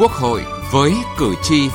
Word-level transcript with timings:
Quốc 0.00 0.12
hội 0.12 0.44
với 0.72 0.92
cử 1.18 1.34
tri. 1.42 1.68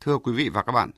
Thưa 0.00 0.18
quý 0.18 0.32
vị 0.32 0.48
và 0.48 0.62
các 0.62 0.72
bạn, 0.72 0.90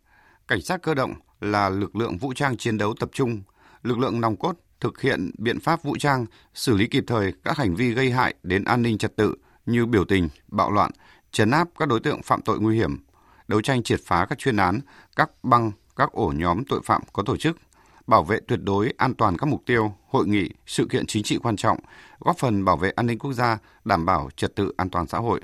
cảnh 0.48 0.62
sát 0.62 0.82
cơ 0.82 0.94
động 0.94 1.14
là 1.40 1.68
lực 1.68 1.96
lượng 1.96 2.18
vũ 2.18 2.32
trang 2.32 2.56
chiến 2.56 2.78
đấu 2.78 2.94
tập 3.00 3.08
trung, 3.12 3.42
lực 3.82 3.98
lượng 3.98 4.20
nòng 4.20 4.36
cốt 4.36 4.56
thực 4.80 5.00
hiện 5.00 5.30
biện 5.38 5.60
pháp 5.60 5.82
vũ 5.82 5.96
trang, 5.98 6.26
xử 6.54 6.76
lý 6.76 6.86
kịp 6.86 7.04
thời 7.06 7.32
các 7.44 7.56
hành 7.56 7.74
vi 7.74 7.90
gây 7.90 8.10
hại 8.10 8.34
đến 8.42 8.64
an 8.64 8.82
ninh 8.82 8.98
trật 8.98 9.16
tự 9.16 9.34
như 9.66 9.86
biểu 9.86 10.04
tình, 10.04 10.28
bạo 10.48 10.70
loạn, 10.70 10.90
chấn 11.32 11.50
áp 11.50 11.68
các 11.78 11.88
đối 11.88 12.00
tượng 12.00 12.22
phạm 12.22 12.42
tội 12.42 12.60
nguy 12.60 12.76
hiểm, 12.76 13.04
đấu 13.48 13.62
tranh 13.62 13.82
triệt 13.82 14.00
phá 14.04 14.26
các 14.28 14.38
chuyên 14.38 14.56
án, 14.56 14.80
các 15.16 15.30
băng, 15.42 15.72
các 15.98 16.12
ổ 16.12 16.32
nhóm 16.36 16.64
tội 16.64 16.80
phạm 16.84 17.02
có 17.12 17.22
tổ 17.22 17.36
chức, 17.36 17.58
bảo 18.06 18.24
vệ 18.24 18.40
tuyệt 18.48 18.60
đối 18.62 18.92
an 18.96 19.14
toàn 19.14 19.36
các 19.36 19.46
mục 19.46 19.62
tiêu, 19.66 19.92
hội 20.08 20.26
nghị, 20.26 20.50
sự 20.66 20.86
kiện 20.90 21.06
chính 21.06 21.22
trị 21.22 21.38
quan 21.42 21.56
trọng, 21.56 21.78
góp 22.20 22.38
phần 22.38 22.64
bảo 22.64 22.76
vệ 22.76 22.90
an 22.90 23.06
ninh 23.06 23.18
quốc 23.18 23.32
gia, 23.32 23.58
đảm 23.84 24.06
bảo 24.06 24.30
trật 24.36 24.56
tự 24.56 24.72
an 24.76 24.90
toàn 24.90 25.06
xã 25.06 25.18
hội. 25.18 25.40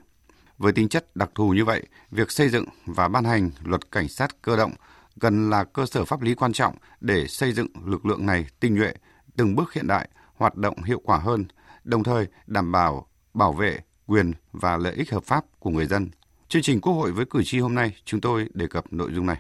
Với 0.59 0.73
tính 0.73 0.89
chất 0.89 1.17
đặc 1.17 1.31
thù 1.35 1.51
như 1.51 1.65
vậy, 1.65 1.87
việc 2.11 2.31
xây 2.31 2.49
dựng 2.49 2.65
và 2.87 3.09
ban 3.09 3.25
hành 3.25 3.51
luật 3.65 3.91
cảnh 3.91 4.09
sát 4.09 4.43
cơ 4.43 4.57
động 4.57 4.73
cần 5.21 5.51
là 5.51 5.65
cơ 5.65 5.87
sở 5.87 6.05
pháp 6.05 6.23
lý 6.23 6.35
quan 6.35 6.53
trọng 6.53 6.75
để 7.01 7.27
xây 7.27 7.53
dựng 7.53 7.69
lực 7.87 8.07
lượng 8.07 8.27
này 8.27 8.47
tinh 8.61 8.75
nhuệ, 8.75 8.95
từng 9.37 9.57
bước 9.57 9.73
hiện 9.73 9.87
đại, 9.87 10.09
hoạt 10.35 10.57
động 10.57 10.83
hiệu 10.83 11.01
quả 11.05 11.19
hơn, 11.19 11.45
đồng 11.85 12.05
thời 12.05 12.27
đảm 12.47 12.73
bảo 12.73 13.07
bảo 13.35 13.53
vệ 13.53 13.81
quyền 14.07 14.33
và 14.53 14.77
lợi 14.77 14.95
ích 14.95 15.13
hợp 15.13 15.25
pháp 15.25 15.45
của 15.59 15.71
người 15.71 15.87
dân. 15.87 16.11
Chương 16.49 16.63
trình 16.63 16.81
Quốc 16.81 16.93
hội 16.93 17.13
với 17.13 17.25
cử 17.31 17.43
tri 17.45 17.59
hôm 17.59 17.75
nay 17.75 17.97
chúng 18.05 18.21
tôi 18.21 18.49
đề 18.55 18.67
cập 18.67 18.93
nội 18.93 19.13
dung 19.13 19.27
này. 19.27 19.37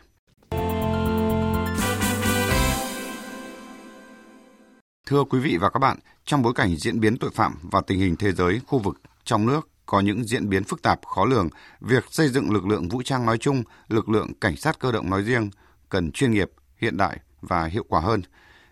Thưa 5.07 5.25
quý 5.25 5.39
vị 5.39 5.57
và 5.57 5.71
các 5.71 5.79
bạn, 5.79 5.99
trong 6.25 6.43
bối 6.43 6.53
cảnh 6.57 6.77
diễn 6.77 7.01
biến 7.01 7.17
tội 7.17 7.31
phạm 7.35 7.55
và 7.63 7.81
tình 7.87 7.99
hình 7.99 8.17
thế 8.17 8.33
giới, 8.33 8.61
khu 8.67 8.79
vực, 8.79 9.01
trong 9.25 9.47
nước 9.47 9.69
có 9.87 10.01
những 10.01 10.25
diễn 10.25 10.49
biến 10.49 10.65
phức 10.65 10.83
tạp 10.83 11.07
khó 11.07 11.25
lường, 11.25 11.49
việc 11.81 12.05
xây 12.11 12.29
dựng 12.29 12.51
lực 12.51 12.67
lượng 12.67 12.89
vũ 12.89 13.03
trang 13.03 13.27
nói 13.27 13.39
chung, 13.39 13.63
lực 13.89 14.09
lượng 14.09 14.33
cảnh 14.41 14.57
sát 14.57 14.79
cơ 14.79 14.93
động 14.93 15.11
nói 15.11 15.23
riêng 15.23 15.51
cần 15.89 16.13
chuyên 16.13 16.31
nghiệp, 16.31 16.51
hiện 16.77 16.97
đại 16.97 17.19
và 17.41 17.65
hiệu 17.65 17.85
quả 17.89 18.01
hơn. 18.01 18.23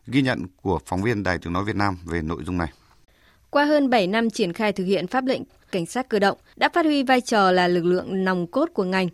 Ghi 0.07 0.23
nhận 0.23 0.47
của 0.63 0.81
phóng 0.87 1.03
viên 1.03 1.23
Đài 1.23 1.39
Tiếng 1.39 1.53
Nói 1.53 1.65
Việt 1.65 1.77
Nam 1.77 1.99
về 2.05 2.23
nội 2.23 2.43
dung 2.45 2.59
này. 2.59 2.69
Qua 3.51 3.65
hơn 3.65 3.91
7 3.91 4.07
năm 4.07 4.31
triển 4.31 4.53
khai 4.53 4.73
thực 4.73 4.85
hiện 4.85 5.07
pháp 5.07 5.25
lệnh 5.25 5.43
cảnh 5.73 5.87
sát 5.87 6.09
cơ 6.09 6.19
động 6.19 6.39
đã 6.57 6.69
phát 6.75 6.85
huy 6.85 7.03
vai 7.03 7.21
trò 7.21 7.51
là 7.51 7.69
lực 7.69 7.85
lượng 7.85 8.25
nòng 8.25 8.47
cốt 8.47 8.69
của 8.75 8.85
ngành. 8.85 9.09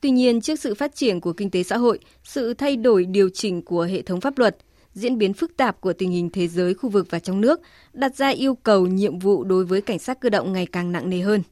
Tuy 0.00 0.10
nhiên, 0.10 0.40
trước 0.40 0.60
sự 0.60 0.74
phát 0.74 0.94
triển 0.94 1.20
của 1.20 1.32
kinh 1.32 1.50
tế 1.50 1.62
xã 1.62 1.76
hội, 1.76 1.98
sự 2.24 2.54
thay 2.54 2.76
đổi 2.76 3.04
điều 3.04 3.28
chỉnh 3.34 3.62
của 3.62 3.82
hệ 3.82 4.02
thống 4.02 4.20
pháp 4.20 4.38
luật, 4.38 4.56
diễn 4.94 5.18
biến 5.18 5.34
phức 5.34 5.56
tạp 5.56 5.80
của 5.80 5.92
tình 5.92 6.10
hình 6.10 6.30
thế 6.30 6.48
giới, 6.48 6.74
khu 6.74 6.88
vực 6.88 7.06
và 7.10 7.18
trong 7.18 7.40
nước 7.40 7.60
đặt 7.92 8.16
ra 8.16 8.28
yêu 8.28 8.54
cầu 8.54 8.86
nhiệm 8.86 9.18
vụ 9.18 9.44
đối 9.44 9.64
với 9.64 9.80
cảnh 9.80 9.98
sát 9.98 10.20
cơ 10.20 10.30
động 10.30 10.52
ngày 10.52 10.66
càng 10.66 10.92
nặng 10.92 11.10
nề 11.10 11.20
hơn. 11.20 11.42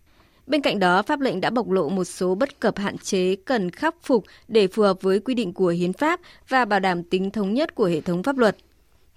Bên 0.46 0.62
cạnh 0.62 0.78
đó, 0.78 1.02
pháp 1.02 1.20
lệnh 1.20 1.40
đã 1.40 1.50
bộc 1.50 1.70
lộ 1.70 1.88
một 1.88 2.04
số 2.04 2.34
bất 2.34 2.60
cập 2.60 2.78
hạn 2.78 2.98
chế 2.98 3.36
cần 3.36 3.70
khắc 3.70 3.94
phục 4.02 4.24
để 4.48 4.66
phù 4.66 4.82
hợp 4.82 5.02
với 5.02 5.20
quy 5.20 5.34
định 5.34 5.52
của 5.52 5.68
hiến 5.68 5.92
pháp 5.92 6.20
và 6.48 6.64
bảo 6.64 6.80
đảm 6.80 7.02
tính 7.02 7.30
thống 7.30 7.54
nhất 7.54 7.74
của 7.74 7.84
hệ 7.84 8.00
thống 8.00 8.22
pháp 8.22 8.38
luật. 8.38 8.56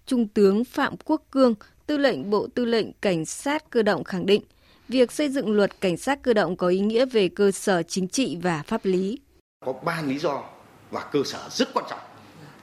Trung 0.06 0.28
tướng 0.28 0.64
Phạm 0.64 0.94
Quốc 1.06 1.22
Cương, 1.32 1.56
Tư 1.86 1.98
lệnh 1.98 2.30
Bộ 2.30 2.48
Tư 2.56 2.66
lệnh 2.66 2.94
Cảnh 2.94 3.26
sát 3.26 3.70
cơ 3.70 3.82
động 3.82 4.04
khẳng 4.04 4.26
định, 4.26 4.42
việc 4.88 5.12
xây 5.12 5.30
dựng 5.30 5.52
luật 5.52 5.82
cảnh 5.82 5.98
sát 5.98 6.22
cơ 6.22 6.34
động 6.34 6.56
có 6.56 6.68
ý 6.68 6.80
nghĩa 6.80 7.06
về 7.06 7.30
cơ 7.30 7.52
sở 7.52 7.84
chính 7.84 8.08
trị 8.08 8.38
và 8.42 8.64
pháp 8.68 8.86
lý. 8.86 9.20
Có 9.66 9.74
ba 9.74 10.02
lý 10.02 10.20
do 10.20 10.44
và 10.92 11.02
cơ 11.12 11.20
sở 11.26 11.50
rất 11.52 11.74
quan 11.74 11.86
trọng. 11.90 12.00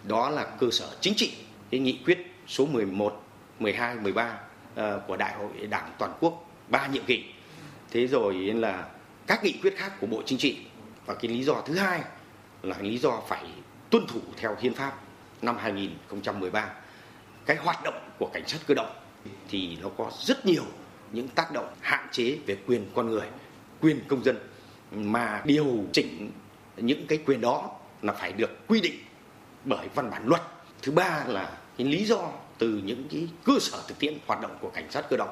Đó 0.09 0.31
là 0.31 0.45
cơ 0.61 0.67
sở 0.73 0.89
chính 1.01 1.15
trị, 1.15 1.33
cái 1.71 1.81
nghị 1.81 1.99
quyết 2.05 2.19
số 2.47 2.67
11, 2.67 3.23
12, 3.59 3.95
13 3.95 4.39
của 5.07 5.17
Đại 5.17 5.35
hội 5.35 5.67
Đảng 5.71 5.91
toàn 5.99 6.13
quốc 6.21 6.51
ba 6.69 6.87
nhiệm 6.87 7.05
kỳ. 7.05 7.25
Thế 7.91 8.07
rồi 8.07 8.35
là 8.35 8.89
các 9.27 9.45
nghị 9.45 9.53
quyết 9.63 9.77
khác 9.77 9.93
của 10.01 10.07
Bộ 10.07 10.23
Chính 10.27 10.39
trị. 10.39 10.59
Và 11.07 11.15
cái 11.15 11.31
lý 11.31 11.43
do 11.45 11.63
thứ 11.67 11.75
hai 11.75 12.01
là 12.63 12.77
lý 12.81 12.99
do 12.99 13.23
phải 13.29 13.45
tuân 13.91 14.07
thủ 14.07 14.21
theo 14.37 14.57
hiến 14.61 14.75
pháp 14.75 14.93
năm 15.43 15.57
2013. 15.59 16.71
Cái 17.47 17.57
hoạt 17.57 17.81
động 17.85 18.11
của 18.19 18.31
cảnh 18.33 18.43
sát 18.47 18.59
cơ 18.67 18.75
động 18.75 18.97
thì 19.49 19.79
nó 19.83 19.89
có 19.99 20.11
rất 20.19 20.47
nhiều 20.47 20.65
những 21.13 21.29
tác 21.29 21.53
động 21.53 21.75
hạn 21.81 22.09
chế 22.13 22.39
về 22.47 22.57
quyền 22.67 22.87
con 22.95 23.11
người, 23.11 23.27
quyền 23.81 24.01
công 24.09 24.25
dân 24.25 24.39
mà 24.93 25.43
điều 25.45 25.85
chỉnh 25.93 26.31
những 26.77 27.07
cái 27.07 27.19
quyền 27.27 27.41
đó 27.41 27.71
là 28.03 28.13
phải 28.13 28.33
được 28.33 28.69
quy 28.69 28.81
định 28.81 28.95
bởi 29.65 29.89
văn 29.95 30.11
bản 30.11 30.27
luật. 30.27 30.43
Thứ 30.83 30.93
ba 30.93 31.25
là 31.27 31.59
cái 31.81 31.93
lý 31.93 32.05
do 32.05 32.33
từ 32.59 32.81
những 32.85 33.05
cái 33.11 33.29
cơ 33.45 33.53
sở 33.61 33.79
thực 33.89 33.99
tiễn 33.99 34.15
hoạt 34.27 34.41
động 34.41 34.59
của 34.61 34.71
cảnh 34.75 34.91
sát 34.91 35.05
cơ 35.11 35.17
động. 35.17 35.29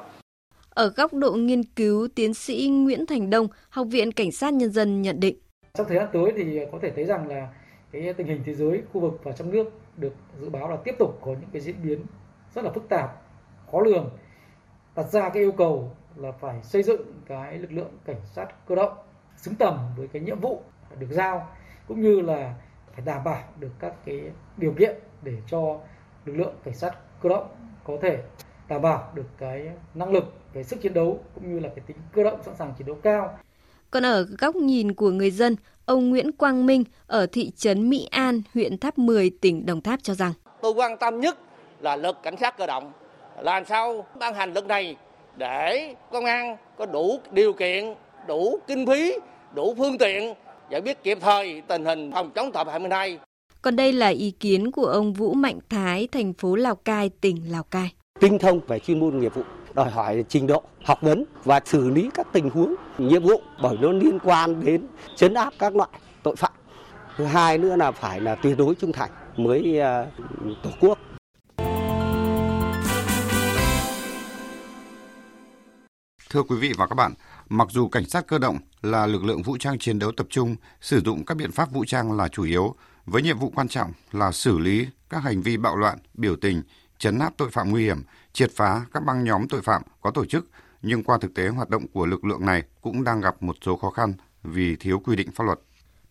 Ở 0.69 0.93
góc 0.95 1.13
độ 1.13 1.31
nghiên 1.31 1.63
cứu, 1.63 2.07
tiến 2.15 2.33
sĩ 2.33 2.69
Nguyễn 2.69 3.05
Thành 3.05 3.29
Đông, 3.29 3.47
Học 3.69 3.87
viện 3.91 4.11
Cảnh 4.11 4.31
sát 4.31 4.53
Nhân 4.53 4.71
dân 4.71 5.01
nhận 5.01 5.19
định. 5.19 5.37
Trong 5.73 5.87
thời 5.87 5.97
gian 5.97 6.07
tới 6.13 6.33
thì 6.37 6.59
có 6.71 6.79
thể 6.81 6.91
thấy 6.95 7.05
rằng 7.05 7.27
là 7.27 7.47
cái 7.91 8.13
tình 8.13 8.27
hình 8.27 8.41
thế 8.45 8.55
giới, 8.55 8.81
khu 8.93 9.01
vực 9.01 9.21
và 9.23 9.31
trong 9.31 9.51
nước 9.51 9.71
được 9.97 10.13
dự 10.41 10.49
báo 10.49 10.69
là 10.69 10.77
tiếp 10.83 10.95
tục 10.99 11.19
có 11.21 11.31
những 11.31 11.49
cái 11.53 11.61
diễn 11.61 11.75
biến 11.83 12.05
rất 12.55 12.65
là 12.65 12.71
phức 12.71 12.89
tạp, 12.89 13.21
khó 13.71 13.81
lường 13.81 14.09
đặt 14.95 15.11
ra 15.11 15.29
cái 15.29 15.43
yêu 15.43 15.51
cầu 15.51 15.95
là 16.15 16.31
phải 16.31 16.63
xây 16.63 16.83
dựng 16.83 17.01
cái 17.27 17.57
lực 17.57 17.71
lượng 17.71 17.91
cảnh 18.05 18.21
sát 18.35 18.67
cơ 18.67 18.75
động 18.75 18.93
xứng 19.37 19.55
tầm 19.55 19.77
với 19.97 20.07
cái 20.07 20.21
nhiệm 20.21 20.39
vụ 20.39 20.61
được 20.99 21.07
giao 21.11 21.47
cũng 21.87 22.01
như 22.01 22.21
là 22.21 22.55
phải 22.93 23.05
đảm 23.05 23.23
bảo 23.23 23.43
được 23.59 23.71
các 23.79 23.93
cái 24.05 24.21
điều 24.57 24.73
kiện 24.79 24.95
để 25.21 25.33
cho 25.47 25.79
lực 26.29 26.37
lượng 26.37 26.53
cảnh 26.63 26.73
sát 26.73 26.91
cơ 27.21 27.29
động 27.29 27.47
có 27.83 27.97
thể 28.01 28.17
đảm 28.67 28.81
bảo 28.81 29.11
được 29.15 29.25
cái 29.37 29.69
năng 29.93 30.11
lực, 30.11 30.23
cái 30.53 30.63
sức 30.63 30.81
chiến 30.81 30.93
đấu 30.93 31.19
cũng 31.35 31.53
như 31.53 31.59
là 31.59 31.69
cái 31.75 31.83
tính 31.87 31.97
cơ 32.13 32.23
động 32.23 32.39
sẵn 32.45 32.55
sàng 32.55 32.73
chiến 32.77 32.87
đấu 32.87 32.97
cao. 33.03 33.39
Còn 33.91 34.05
ở 34.05 34.27
góc 34.39 34.55
nhìn 34.55 34.93
của 34.93 35.11
người 35.11 35.31
dân, 35.31 35.55
ông 35.85 36.09
Nguyễn 36.09 36.31
Quang 36.31 36.65
Minh 36.65 36.83
ở 37.07 37.27
thị 37.31 37.51
trấn 37.55 37.89
Mỹ 37.89 38.07
An, 38.11 38.41
huyện 38.53 38.77
Tháp 38.77 38.97
10, 38.97 39.31
tỉnh 39.41 39.65
Đồng 39.65 39.81
Tháp 39.81 40.03
cho 40.03 40.13
rằng 40.13 40.33
Tôi 40.61 40.73
quan 40.73 40.97
tâm 40.97 41.19
nhất 41.19 41.37
là 41.79 41.95
luật 41.95 42.15
cảnh 42.23 42.37
sát 42.37 42.57
cơ 42.57 42.65
động 42.65 42.91
làm 43.41 43.65
sao 43.65 44.05
ban 44.19 44.33
hành 44.33 44.53
luật 44.53 44.65
này 44.65 44.95
để 45.37 45.95
công 46.11 46.25
an 46.25 46.57
có 46.77 46.85
đủ 46.85 47.19
điều 47.31 47.53
kiện, 47.53 47.95
đủ 48.27 48.59
kinh 48.67 48.85
phí, 48.87 49.15
đủ 49.53 49.75
phương 49.77 49.97
tiện 49.97 50.33
giải 50.69 50.81
quyết 50.81 51.03
kịp 51.03 51.17
thời 51.21 51.61
tình 51.67 51.85
hình 51.85 52.11
phòng 52.11 52.31
chống 52.35 52.51
tội 52.51 52.65
phạm 52.65 52.81
hiện 52.81 52.89
nay. 52.89 53.19
Còn 53.61 53.75
đây 53.75 53.93
là 53.93 54.07
ý 54.07 54.31
kiến 54.31 54.71
của 54.71 54.85
ông 54.85 55.13
Vũ 55.13 55.33
Mạnh 55.33 55.59
Thái, 55.69 56.07
thành 56.11 56.33
phố 56.33 56.55
Lào 56.55 56.75
Cai, 56.75 57.09
tỉnh 57.09 57.51
Lào 57.51 57.63
Cai. 57.63 57.93
Tinh 58.19 58.39
thông 58.39 58.59
về 58.67 58.79
chuyên 58.79 58.99
môn 58.99 59.19
nghiệp 59.19 59.33
vụ, 59.35 59.43
đòi 59.73 59.91
hỏi 59.91 60.25
trình 60.29 60.47
độ 60.47 60.63
học 60.83 61.01
vấn 61.01 61.23
và 61.43 61.61
xử 61.65 61.89
lý 61.89 62.09
các 62.13 62.27
tình 62.33 62.49
huống 62.49 62.75
nhiệm 62.97 63.23
vụ 63.23 63.41
bởi 63.61 63.77
nó 63.81 63.91
liên 63.91 64.19
quan 64.23 64.65
đến 64.65 64.87
chấn 65.15 65.33
áp 65.33 65.53
các 65.59 65.75
loại 65.75 65.89
tội 66.23 66.35
phạm. 66.35 66.51
Thứ 67.17 67.25
hai 67.25 67.57
nữa 67.57 67.75
là 67.75 67.91
phải 67.91 68.21
là 68.21 68.35
tuyệt 68.35 68.57
đối 68.57 68.75
trung 68.75 68.91
thành 68.91 69.11
với 69.37 69.79
Tổ 70.63 70.69
quốc. 70.79 70.99
Thưa 76.29 76.43
quý 76.43 76.55
vị 76.55 76.73
và 76.77 76.87
các 76.87 76.95
bạn, 76.95 77.13
mặc 77.49 77.67
dù 77.71 77.87
cảnh 77.87 78.05
sát 78.05 78.27
cơ 78.27 78.37
động 78.37 78.57
là 78.81 79.05
lực 79.05 79.23
lượng 79.23 79.41
vũ 79.41 79.57
trang 79.57 79.79
chiến 79.79 79.99
đấu 79.99 80.11
tập 80.11 80.27
trung, 80.29 80.55
sử 80.81 81.01
dụng 81.05 81.25
các 81.25 81.37
biện 81.37 81.51
pháp 81.51 81.71
vũ 81.71 81.85
trang 81.85 82.11
là 82.11 82.27
chủ 82.27 82.43
yếu, 82.43 82.75
với 83.09 83.21
nhiệm 83.21 83.39
vụ 83.39 83.51
quan 83.55 83.67
trọng 83.67 83.91
là 84.11 84.31
xử 84.31 84.57
lý 84.57 84.87
các 85.09 85.23
hành 85.23 85.41
vi 85.41 85.57
bạo 85.57 85.75
loạn, 85.75 85.97
biểu 86.13 86.35
tình, 86.35 86.61
chấn 86.97 87.19
áp 87.19 87.33
tội 87.37 87.49
phạm 87.51 87.71
nguy 87.71 87.83
hiểm, 87.83 88.03
triệt 88.33 88.51
phá 88.55 88.85
các 88.93 89.03
băng 89.03 89.23
nhóm 89.23 89.47
tội 89.47 89.61
phạm 89.61 89.81
có 90.01 90.11
tổ 90.11 90.25
chức, 90.25 90.49
nhưng 90.81 91.03
qua 91.03 91.17
thực 91.21 91.33
tế 91.33 91.47
hoạt 91.47 91.69
động 91.69 91.87
của 91.87 92.05
lực 92.05 92.25
lượng 92.25 92.45
này 92.45 92.63
cũng 92.81 93.03
đang 93.03 93.21
gặp 93.21 93.43
một 93.43 93.55
số 93.65 93.77
khó 93.77 93.89
khăn 93.89 94.13
vì 94.43 94.75
thiếu 94.75 94.99
quy 94.99 95.15
định 95.15 95.31
pháp 95.31 95.43
luật. 95.43 95.59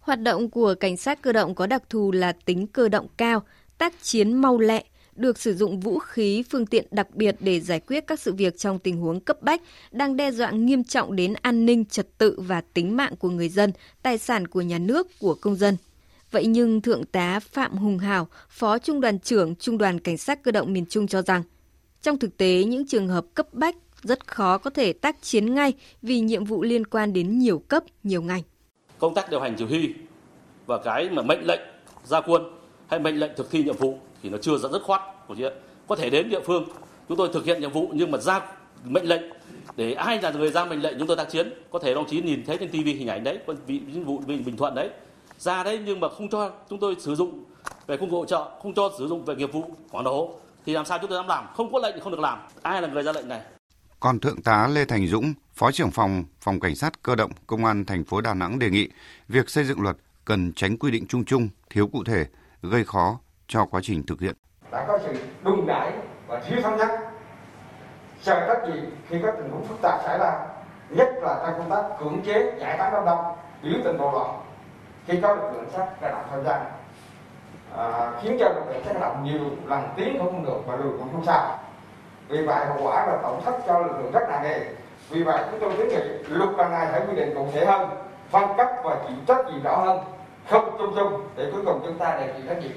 Hoạt 0.00 0.23
động 0.23 0.50
của 0.50 0.75
cảnh 0.81 0.96
sát 0.96 1.23
cơ 1.23 1.32
động 1.32 1.55
có 1.55 1.67
đặc 1.67 1.82
thù 1.90 2.12
là 2.12 2.32
tính 2.44 2.67
cơ 2.67 2.88
động 2.88 3.06
cao, 3.17 3.43
tác 3.78 3.94
chiến 4.02 4.32
mau 4.32 4.58
lẹ, 4.58 4.84
được 5.14 5.38
sử 5.38 5.55
dụng 5.55 5.81
vũ 5.81 5.99
khí, 5.99 6.44
phương 6.50 6.67
tiện 6.67 6.87
đặc 6.90 7.14
biệt 7.14 7.37
để 7.40 7.61
giải 7.61 7.81
quyết 7.81 8.06
các 8.06 8.20
sự 8.20 8.34
việc 8.34 8.58
trong 8.58 8.78
tình 8.78 8.96
huống 8.96 9.20
cấp 9.20 9.43
bách 9.43 9.62
đang 9.90 10.17
đe 10.17 10.32
dọa 10.32 10.50
nghiêm 10.50 10.84
trọng 10.84 11.17
đến 11.17 11.34
an 11.43 11.67
ninh, 11.67 11.84
trật 11.84 12.19
tự 12.19 12.40
và 12.40 12.62
tính 12.75 12.96
mạng 12.96 13.17
của 13.17 13.31
người 13.31 13.49
dân, 13.49 13.73
tài 14.02 14.19
sản 14.19 14.46
của 14.46 14.61
nhà 14.61 14.78
nước, 14.78 15.06
của 15.20 15.34
công 15.34 15.56
dân. 15.56 15.76
Vậy 16.30 16.46
nhưng 16.46 16.80
Thượng 16.80 17.04
tá 17.04 17.40
Phạm 17.40 17.76
Hùng 17.76 17.98
Hào, 17.98 18.28
Phó 18.48 18.78
Trung 18.78 19.00
đoàn 19.00 19.19
trưởng 19.19 19.54
Trung 19.54 19.78
đoàn 19.78 20.00
Cảnh 20.00 20.16
sát 20.19 20.42
cơ 20.42 20.50
động 20.50 20.72
miền 20.72 20.86
Trung 20.86 21.06
cho 21.06 21.22
rằng, 21.22 21.42
trong 22.02 22.19
thực 22.19 22.36
tế 22.36 22.64
những 22.64 22.86
trường 22.86 23.08
hợp 23.08 23.25
cấp 23.34 23.46
bách 23.52 23.76
rất 24.02 24.26
khó 24.26 24.58
có 24.58 24.70
thể 24.70 24.92
tác 24.92 25.22
chiến 25.22 25.54
ngay 25.54 25.72
vì 26.02 26.20
nhiệm 26.20 26.44
vụ 26.44 26.62
liên 26.62 26.86
quan 26.86 27.12
đến 27.12 27.38
nhiều 27.38 27.58
cấp, 27.58 27.84
nhiều 28.02 28.22
ngành. 28.22 28.42
Công 28.98 29.14
tác 29.14 29.30
điều 29.30 29.40
hành 29.40 29.54
chỉ 29.58 29.64
huy 29.64 29.94
và 30.66 30.78
cái 30.78 31.10
mà 31.10 31.22
mệnh 31.22 31.46
lệnh 31.46 31.60
ra 32.04 32.20
quân 32.20 32.42
hay 32.88 33.00
mệnh 33.00 33.20
lệnh 33.20 33.30
thực 33.36 33.50
thi 33.50 33.62
nhiệm 33.62 33.76
vụ 33.76 33.98
thì 34.22 34.28
nó 34.28 34.38
chưa 34.38 34.58
rất 34.58 34.72
dứt 34.72 34.82
khoát 34.82 35.00
của 35.28 35.34
chị 35.34 35.44
có 35.88 35.96
thể 35.96 36.10
đến 36.10 36.28
địa 36.28 36.40
phương 36.40 36.69
chúng 37.08 37.19
tôi 37.19 37.28
thực 37.32 37.44
hiện 37.44 37.60
nhiệm 37.60 37.72
vụ 37.72 37.90
nhưng 37.92 38.10
mà 38.10 38.19
ra 38.19 38.40
mệnh 38.84 39.04
lệnh 39.04 39.22
để 39.76 39.92
ai 39.92 40.22
là 40.22 40.30
người 40.30 40.50
ra 40.50 40.64
mệnh 40.64 40.82
lệnh 40.82 40.98
chúng 40.98 41.08
tôi 41.08 41.16
tác 41.16 41.30
chiến 41.30 41.52
có 41.70 41.78
thể 41.78 41.94
đồng 41.94 42.06
chí 42.06 42.22
nhìn 42.22 42.44
thấy 42.46 42.56
trên 42.58 42.69
tivi 42.69 42.92
hình 42.92 43.08
ảnh 43.08 43.25
đấy 43.25 43.38
vị 43.66 43.80
vụ 44.04 44.19
bình 44.26 44.56
thuận 44.56 44.75
đấy 44.75 44.90
ra 45.38 45.62
đấy 45.62 45.82
nhưng 45.85 46.00
mà 46.00 46.08
không 46.08 46.29
cho 46.29 46.50
chúng 46.70 46.81
tôi 46.81 46.96
sử 46.99 47.14
dụng 47.14 47.44
về 47.87 47.96
công 47.96 48.11
cụ 48.11 48.19
hỗ 48.19 48.25
trợ, 48.25 48.50
không 48.62 48.75
cho 48.75 48.90
sử 48.99 49.08
dụng 49.08 49.25
về 49.25 49.35
nghiệp 49.35 49.52
vụ 49.52 49.70
pháo 49.93 50.02
nổ 50.02 50.35
thì 50.67 50.73
làm 50.73 50.85
sao 50.85 50.99
chúng 50.99 51.11
tôi 51.11 51.19
dám 51.19 51.29
làm? 51.29 51.46
Không 51.56 51.73
có 51.73 51.79
lệnh 51.79 51.94
thì 51.94 52.00
không 52.00 52.12
được 52.12 52.20
làm. 52.20 52.38
Ai 52.62 52.82
là 52.82 52.88
người 52.88 53.02
ra 53.02 53.12
lệnh 53.12 53.29
này? 53.29 53.40
Còn 54.00 54.20
Thượng 54.20 54.43
tá 54.43 54.69
Lê 54.73 54.85
Thành 54.85 55.06
Dũng, 55.06 55.35
Phó 55.55 55.73
trưởng 55.73 55.90
phòng 55.90 56.25
Phòng 56.40 56.61
Cảnh 56.61 56.76
sát 56.76 57.02
Cơ 57.02 57.14
động 57.14 57.31
Công 57.46 57.64
an 57.64 57.85
thành 57.85 58.05
phố 58.05 58.20
Đà 58.20 58.35
Nẵng 58.35 58.58
đề 58.58 58.70
nghị 58.70 58.88
việc 59.29 59.50
xây 59.50 59.64
dựng 59.64 59.81
luật 59.81 59.96
cần 60.25 60.52
tránh 60.52 60.76
quy 60.79 60.90
định 60.90 61.06
chung 61.08 61.25
chung, 61.25 61.49
thiếu 61.70 61.87
cụ 61.93 62.05
thể, 62.05 62.26
gây 62.62 62.85
khó 62.85 63.19
cho 63.49 63.64
quá 63.64 63.81
trình 63.85 64.06
thực 64.06 64.20
hiện. 64.20 64.35
Đã 64.73 64.85
có 64.88 64.99
sự 65.06 65.12
đùng 65.44 65.67
đẩy 65.67 65.93
và 66.26 66.43
thiếu 66.49 66.62
thống 66.62 66.76
nhất. 66.76 66.90
Sợ 68.23 68.46
trách 68.49 68.75
gì 68.75 68.81
khi 69.08 69.17
có 69.23 69.32
tình 69.37 69.50
huống 69.50 69.64
phức 69.69 69.79
tạp 69.82 70.00
xảy 70.05 70.19
ra, 70.19 70.46
nhất 70.90 71.08
là 71.23 71.43
trong 71.46 71.58
công 71.58 71.70
tác 71.70 71.99
cưỡng 72.00 72.20
chế 72.26 72.56
giải 72.61 72.79
tán 72.79 72.93
đám 72.93 73.05
đông, 73.05 73.37
biểu 73.62 73.81
tình 73.85 73.99
bạo 73.99 74.12
loạn 74.12 74.48
khi 75.08 75.19
có 75.22 75.34
lực 75.34 75.50
lượng 75.52 75.69
sát 75.72 75.87
cơ 76.00 76.08
động 76.08 76.25
tham 76.31 76.44
gia. 76.44 76.64
À, 77.76 78.12
khiến 78.22 78.37
cho 78.40 78.49
lực 78.49 78.62
lượng 78.69 78.82
sát 78.84 78.93
cơ 78.94 79.00
động 79.00 79.25
nhiều 79.25 79.40
lần 79.66 79.82
tiến 79.96 80.19
không 80.19 80.44
được 80.44 80.60
và 80.66 80.76
lùi 80.76 80.99
cũng 80.99 81.12
không 81.12 81.25
sao 81.26 81.58
vì 82.28 82.43
vậy 82.46 82.66
hậu 82.66 82.78
quả 82.82 83.06
là 83.06 83.19
tổn 83.22 83.43
thất 83.44 83.58
cho 83.66 83.78
lực 83.78 83.93
lượng 83.99 84.12
rất 84.12 84.20
nặng 84.31 84.43
nề. 84.43 84.60
Vì 85.10 85.22
vậy 85.22 85.44
chúng 85.50 85.60
tôi 85.60 85.72
kiến 85.76 85.88
nghị 85.88 86.28
luật 86.28 86.50
lần 86.58 86.70
này 86.70 86.88
phải 86.93 87.00
quy 87.00 87.16
định 87.16 87.34
cụ 87.34 87.46
thể 87.52 87.64
hơn 87.66 87.88
phân 88.31 88.49
cấp 88.56 88.66
và 88.84 89.05
chịu 89.08 89.16
trách 89.26 89.46
nhiệm 89.46 89.62
rõ 89.62 89.76
hơn 89.76 89.99
không 90.50 90.76
chung 90.78 90.93
chung 90.96 91.12
để 91.37 91.50
cuối 91.52 91.62
cùng 91.64 91.81
chúng 91.87 91.99
ta 91.99 92.16
đều 92.20 92.34
chịu 92.37 92.46
trách 92.49 92.62
nhiệm. 92.62 92.76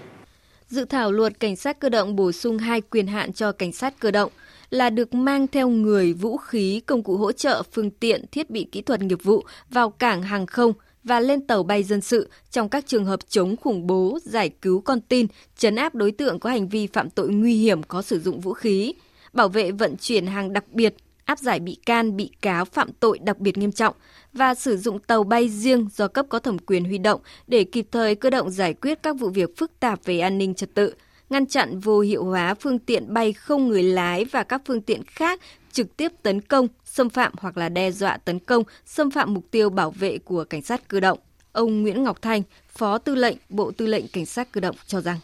Dự 0.68 0.86
thảo 0.86 1.12
luật 1.12 1.40
cảnh 1.40 1.56
sát 1.56 1.80
cơ 1.80 1.90
động 1.90 2.16
bổ 2.16 2.32
sung 2.32 2.58
hai 2.58 2.82
quyền 2.82 3.08
hạn 3.08 3.34
cho 3.34 3.52
cảnh 3.52 3.72
sát 3.72 3.94
cơ 4.00 4.12
động 4.12 4.32
là 4.70 4.90
được 4.90 5.14
mang 5.14 5.48
theo 5.48 5.70
người, 5.70 6.14
vũ 6.14 6.38
khí, 6.38 6.82
công 6.86 7.04
cụ 7.04 7.18
hỗ 7.18 7.32
trợ, 7.32 7.64
phương 7.72 7.92
tiện, 7.92 8.26
thiết 8.32 8.50
bị 8.50 8.68
kỹ 8.72 8.82
thuật 8.82 9.02
nghiệp 9.02 9.20
vụ 9.24 9.44
vào 9.70 9.90
cảng 9.90 10.22
hàng 10.22 10.46
không 10.46 10.74
và 11.04 11.20
lên 11.20 11.42
tàu 11.42 11.64
bay 11.64 11.84
dân 11.84 12.02
sự 12.02 12.30
trong 12.52 12.70
các 12.70 12.86
trường 12.88 13.06
hợp 13.06 13.20
chống 13.30 13.56
khủng 13.56 13.88
bố, 13.88 14.20
giải 14.24 14.50
cứu 14.50 14.82
con 14.82 15.02
tin, 15.02 15.28
chấn 15.58 15.76
áp 15.76 15.96
đối 15.96 16.12
tượng 16.12 16.40
có 16.40 16.50
hành 16.50 16.68
vi 16.68 16.88
phạm 16.88 17.10
tội 17.10 17.30
nguy 17.30 17.56
hiểm 17.56 17.84
có 17.84 18.02
sử 18.02 18.20
dụng 18.20 18.40
vũ 18.40 18.54
khí, 18.54 18.94
bảo 19.34 19.50
vệ 19.50 19.72
vận 19.72 19.98
chuyển 19.98 20.26
hàng 20.26 20.54
đặc 20.54 20.64
biệt, 20.72 20.96
áp 21.26 21.40
giải 21.40 21.60
bị 21.60 21.78
can, 21.86 22.16
bị 22.16 22.30
cáo 22.42 22.66
phạm 22.66 22.90
tội 23.00 23.20
đặc 23.20 23.40
biệt 23.40 23.58
nghiêm 23.58 23.72
trọng 23.72 23.96
và 24.34 24.56
sử 24.56 24.78
dụng 24.78 25.00
tàu 25.00 25.24
bay 25.24 25.50
riêng 25.50 25.88
do 25.96 26.08
cấp 26.08 26.26
có 26.30 26.40
thẩm 26.40 26.60
quyền 26.60 26.86
huy 26.86 26.98
động 26.98 27.22
để 27.48 27.64
kịp 27.64 27.88
thời 27.92 28.16
cơ 28.16 28.30
động 28.30 28.50
giải 28.50 28.74
quyết 28.74 29.04
các 29.04 29.16
vụ 29.20 29.30
việc 29.30 29.58
phức 29.58 29.80
tạp 29.80 30.06
về 30.06 30.20
an 30.20 30.38
ninh 30.38 30.56
trật 30.56 30.74
tự, 30.74 30.94
ngăn 31.30 31.46
chặn 31.46 31.80
vô 31.80 32.00
hiệu 32.00 32.24
hóa 32.24 32.54
phương 32.54 32.80
tiện 32.80 33.14
bay 33.14 33.34
không 33.34 33.68
người 33.68 33.84
lái 33.84 34.26
và 34.26 34.44
các 34.44 34.62
phương 34.66 34.82
tiện 34.82 35.04
khác 35.06 35.42
trực 35.72 35.98
tiếp 35.98 36.12
tấn 36.24 36.42
công, 36.42 36.68
xâm 36.86 37.10
phạm 37.10 37.34
hoặc 37.38 37.58
là 37.58 37.70
đe 37.70 37.92
dọa 37.92 38.18
tấn 38.18 38.40
công, 38.40 38.64
xâm 38.86 39.12
phạm 39.12 39.34
mục 39.34 39.44
tiêu 39.52 39.70
bảo 39.70 39.92
vệ 39.92 40.18
của 40.18 40.44
cảnh 40.44 40.62
sát 40.62 40.88
cơ 40.88 41.00
động. 41.00 41.20
Ông 41.52 41.82
Nguyễn 41.82 42.04
Ngọc 42.04 42.22
Thanh, 42.22 42.42
Phó 42.68 42.98
Tư 42.98 43.16
lệnh 43.16 43.38
Bộ 43.50 43.72
Tư 43.78 43.86
lệnh 43.86 44.08
Cảnh 44.08 44.26
sát 44.26 44.52
cơ 44.52 44.62
động 44.62 44.76
cho 44.88 45.02
rằng 45.02 45.18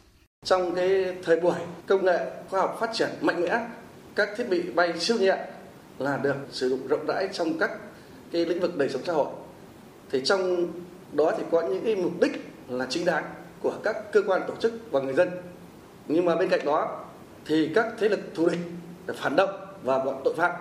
trong 0.45 0.75
cái 0.75 1.15
thời 1.23 1.39
buổi 1.39 1.55
công 1.87 2.05
nghệ 2.05 2.19
khoa 2.49 2.61
học 2.61 2.77
phát 2.79 2.89
triển 2.93 3.09
mạnh 3.21 3.41
mẽ, 3.41 3.67
các 4.15 4.29
thiết 4.37 4.49
bị 4.49 4.61
bay 4.61 4.99
siêu 4.99 5.17
nhẹ 5.17 5.37
là 5.99 6.17
được 6.17 6.35
sử 6.51 6.69
dụng 6.69 6.87
rộng 6.87 7.05
rãi 7.07 7.29
trong 7.33 7.59
các 7.59 7.71
cái 8.31 8.45
lĩnh 8.45 8.59
vực 8.59 8.77
đời 8.77 8.89
sống 8.89 9.01
xã 9.05 9.13
hội. 9.13 9.27
Thì 10.11 10.21
trong 10.25 10.67
đó 11.13 11.33
thì 11.37 11.43
có 11.51 11.61
những 11.61 11.83
cái 11.83 11.95
mục 11.95 12.11
đích 12.21 12.31
là 12.69 12.87
chính 12.89 13.05
đáng 13.05 13.23
của 13.61 13.73
các 13.83 14.11
cơ 14.11 14.21
quan 14.27 14.41
tổ 14.47 14.53
chức 14.59 14.73
và 14.91 14.99
người 14.99 15.13
dân. 15.13 15.29
Nhưng 16.07 16.25
mà 16.25 16.35
bên 16.35 16.49
cạnh 16.49 16.65
đó 16.65 17.05
thì 17.45 17.71
các 17.75 17.85
thế 17.99 18.09
lực 18.09 18.19
thù 18.35 18.49
địch 18.49 18.59
phản 19.15 19.35
động 19.35 19.66
và 19.83 19.99
bọn 19.99 20.21
tội 20.23 20.33
phạm 20.37 20.51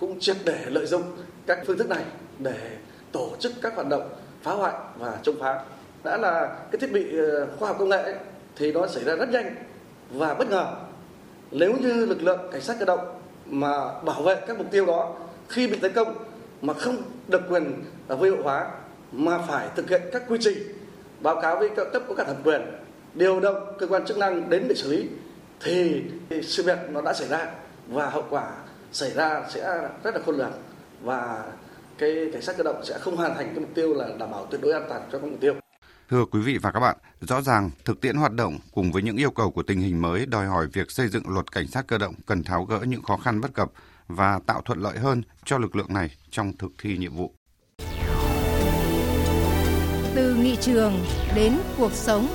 cũng 0.00 0.20
triệt 0.20 0.36
để 0.44 0.64
lợi 0.66 0.86
dụng 0.86 1.02
các 1.46 1.58
phương 1.66 1.78
thức 1.78 1.88
này 1.88 2.04
để 2.38 2.76
tổ 3.12 3.30
chức 3.38 3.52
các 3.62 3.74
hoạt 3.74 3.88
động 3.88 4.08
phá 4.42 4.52
hoại 4.52 4.74
và 4.98 5.18
chống 5.22 5.36
phá. 5.40 5.64
Đã 6.04 6.16
là 6.16 6.56
cái 6.70 6.80
thiết 6.80 6.92
bị 6.92 7.18
ờ, 7.18 7.46
khoa 7.58 7.68
học 7.68 7.76
công 7.78 7.88
nghệ 7.88 8.02
ấy, 8.02 8.14
thì 8.56 8.72
nó 8.72 8.86
xảy 8.86 9.04
ra 9.04 9.14
rất 9.14 9.28
nhanh 9.28 9.54
và 10.10 10.34
bất 10.34 10.50
ngờ. 10.50 10.74
Nếu 11.50 11.74
như 11.80 12.06
lực 12.06 12.22
lượng 12.22 12.40
cảnh 12.52 12.60
sát 12.60 12.76
cơ 12.78 12.84
động 12.84 13.20
mà 13.46 14.00
bảo 14.04 14.22
vệ 14.22 14.36
các 14.46 14.58
mục 14.58 14.66
tiêu 14.70 14.86
đó 14.86 15.14
khi 15.48 15.68
bị 15.68 15.78
tấn 15.78 15.92
công 15.92 16.14
mà 16.62 16.74
không 16.74 16.96
được 17.28 17.42
quyền 17.48 17.84
vô 18.08 18.24
hiệu 18.24 18.42
hóa 18.42 18.70
mà 19.12 19.38
phải 19.38 19.68
thực 19.76 19.90
hiện 19.90 20.02
các 20.12 20.22
quy 20.28 20.38
trình 20.40 20.58
báo 21.20 21.40
cáo 21.40 21.58
với 21.58 21.68
các 21.76 21.86
cấp 21.92 22.02
có 22.08 22.14
cả 22.14 22.24
thẩm 22.24 22.36
quyền 22.44 22.62
điều 23.14 23.40
động 23.40 23.74
cơ 23.78 23.86
quan 23.86 24.04
chức 24.04 24.18
năng 24.18 24.50
đến 24.50 24.64
để 24.68 24.74
xử 24.74 24.92
lý 24.92 25.08
thì 25.60 26.02
sự 26.42 26.62
việc 26.62 26.78
nó 26.90 27.00
đã 27.02 27.12
xảy 27.12 27.28
ra 27.28 27.50
và 27.92 28.10
hậu 28.10 28.24
quả 28.30 28.50
xảy 28.92 29.10
ra 29.10 29.42
sẽ 29.50 29.88
rất 30.04 30.14
là 30.14 30.20
khôn 30.26 30.36
lường 30.36 30.52
và 31.02 31.44
cái 31.98 32.30
cảnh 32.32 32.42
sát 32.42 32.56
cơ 32.56 32.62
động 32.62 32.84
sẽ 32.84 32.98
không 32.98 33.16
hoàn 33.16 33.34
thành 33.34 33.46
cái 33.46 33.60
mục 33.60 33.74
tiêu 33.74 33.94
là 33.94 34.08
đảm 34.18 34.30
bảo 34.30 34.46
tuyệt 34.50 34.60
đối 34.60 34.72
an 34.72 34.86
toàn 34.88 35.02
cho 35.12 35.18
các 35.18 35.30
mục 35.30 35.40
tiêu. 35.40 35.54
Thưa 36.10 36.24
quý 36.24 36.40
vị 36.40 36.58
và 36.62 36.72
các 36.72 36.80
bạn, 36.80 36.96
rõ 37.20 37.42
ràng 37.42 37.70
thực 37.84 38.00
tiễn 38.00 38.16
hoạt 38.16 38.32
động 38.32 38.58
cùng 38.72 38.92
với 38.92 39.02
những 39.02 39.16
yêu 39.16 39.30
cầu 39.30 39.50
của 39.50 39.62
tình 39.62 39.80
hình 39.80 40.02
mới 40.02 40.26
đòi 40.26 40.46
hỏi 40.46 40.66
việc 40.72 40.90
xây 40.90 41.08
dựng 41.08 41.22
luật 41.26 41.52
cảnh 41.52 41.66
sát 41.66 41.86
cơ 41.86 41.98
động 41.98 42.14
cần 42.26 42.44
tháo 42.44 42.64
gỡ 42.64 42.80
những 42.86 43.02
khó 43.02 43.16
khăn 43.16 43.40
bất 43.40 43.54
cập 43.54 43.72
và 44.08 44.40
tạo 44.46 44.62
thuận 44.64 44.82
lợi 44.82 44.98
hơn 44.98 45.22
cho 45.44 45.58
lực 45.58 45.76
lượng 45.76 45.94
này 45.94 46.10
trong 46.30 46.52
thực 46.56 46.70
thi 46.78 46.96
nhiệm 46.98 47.16
vụ. 47.16 47.34
Từ 50.14 50.34
nghị 50.34 50.56
trường 50.56 51.04
đến 51.34 51.58
cuộc 51.78 51.92
sống. 51.92 52.26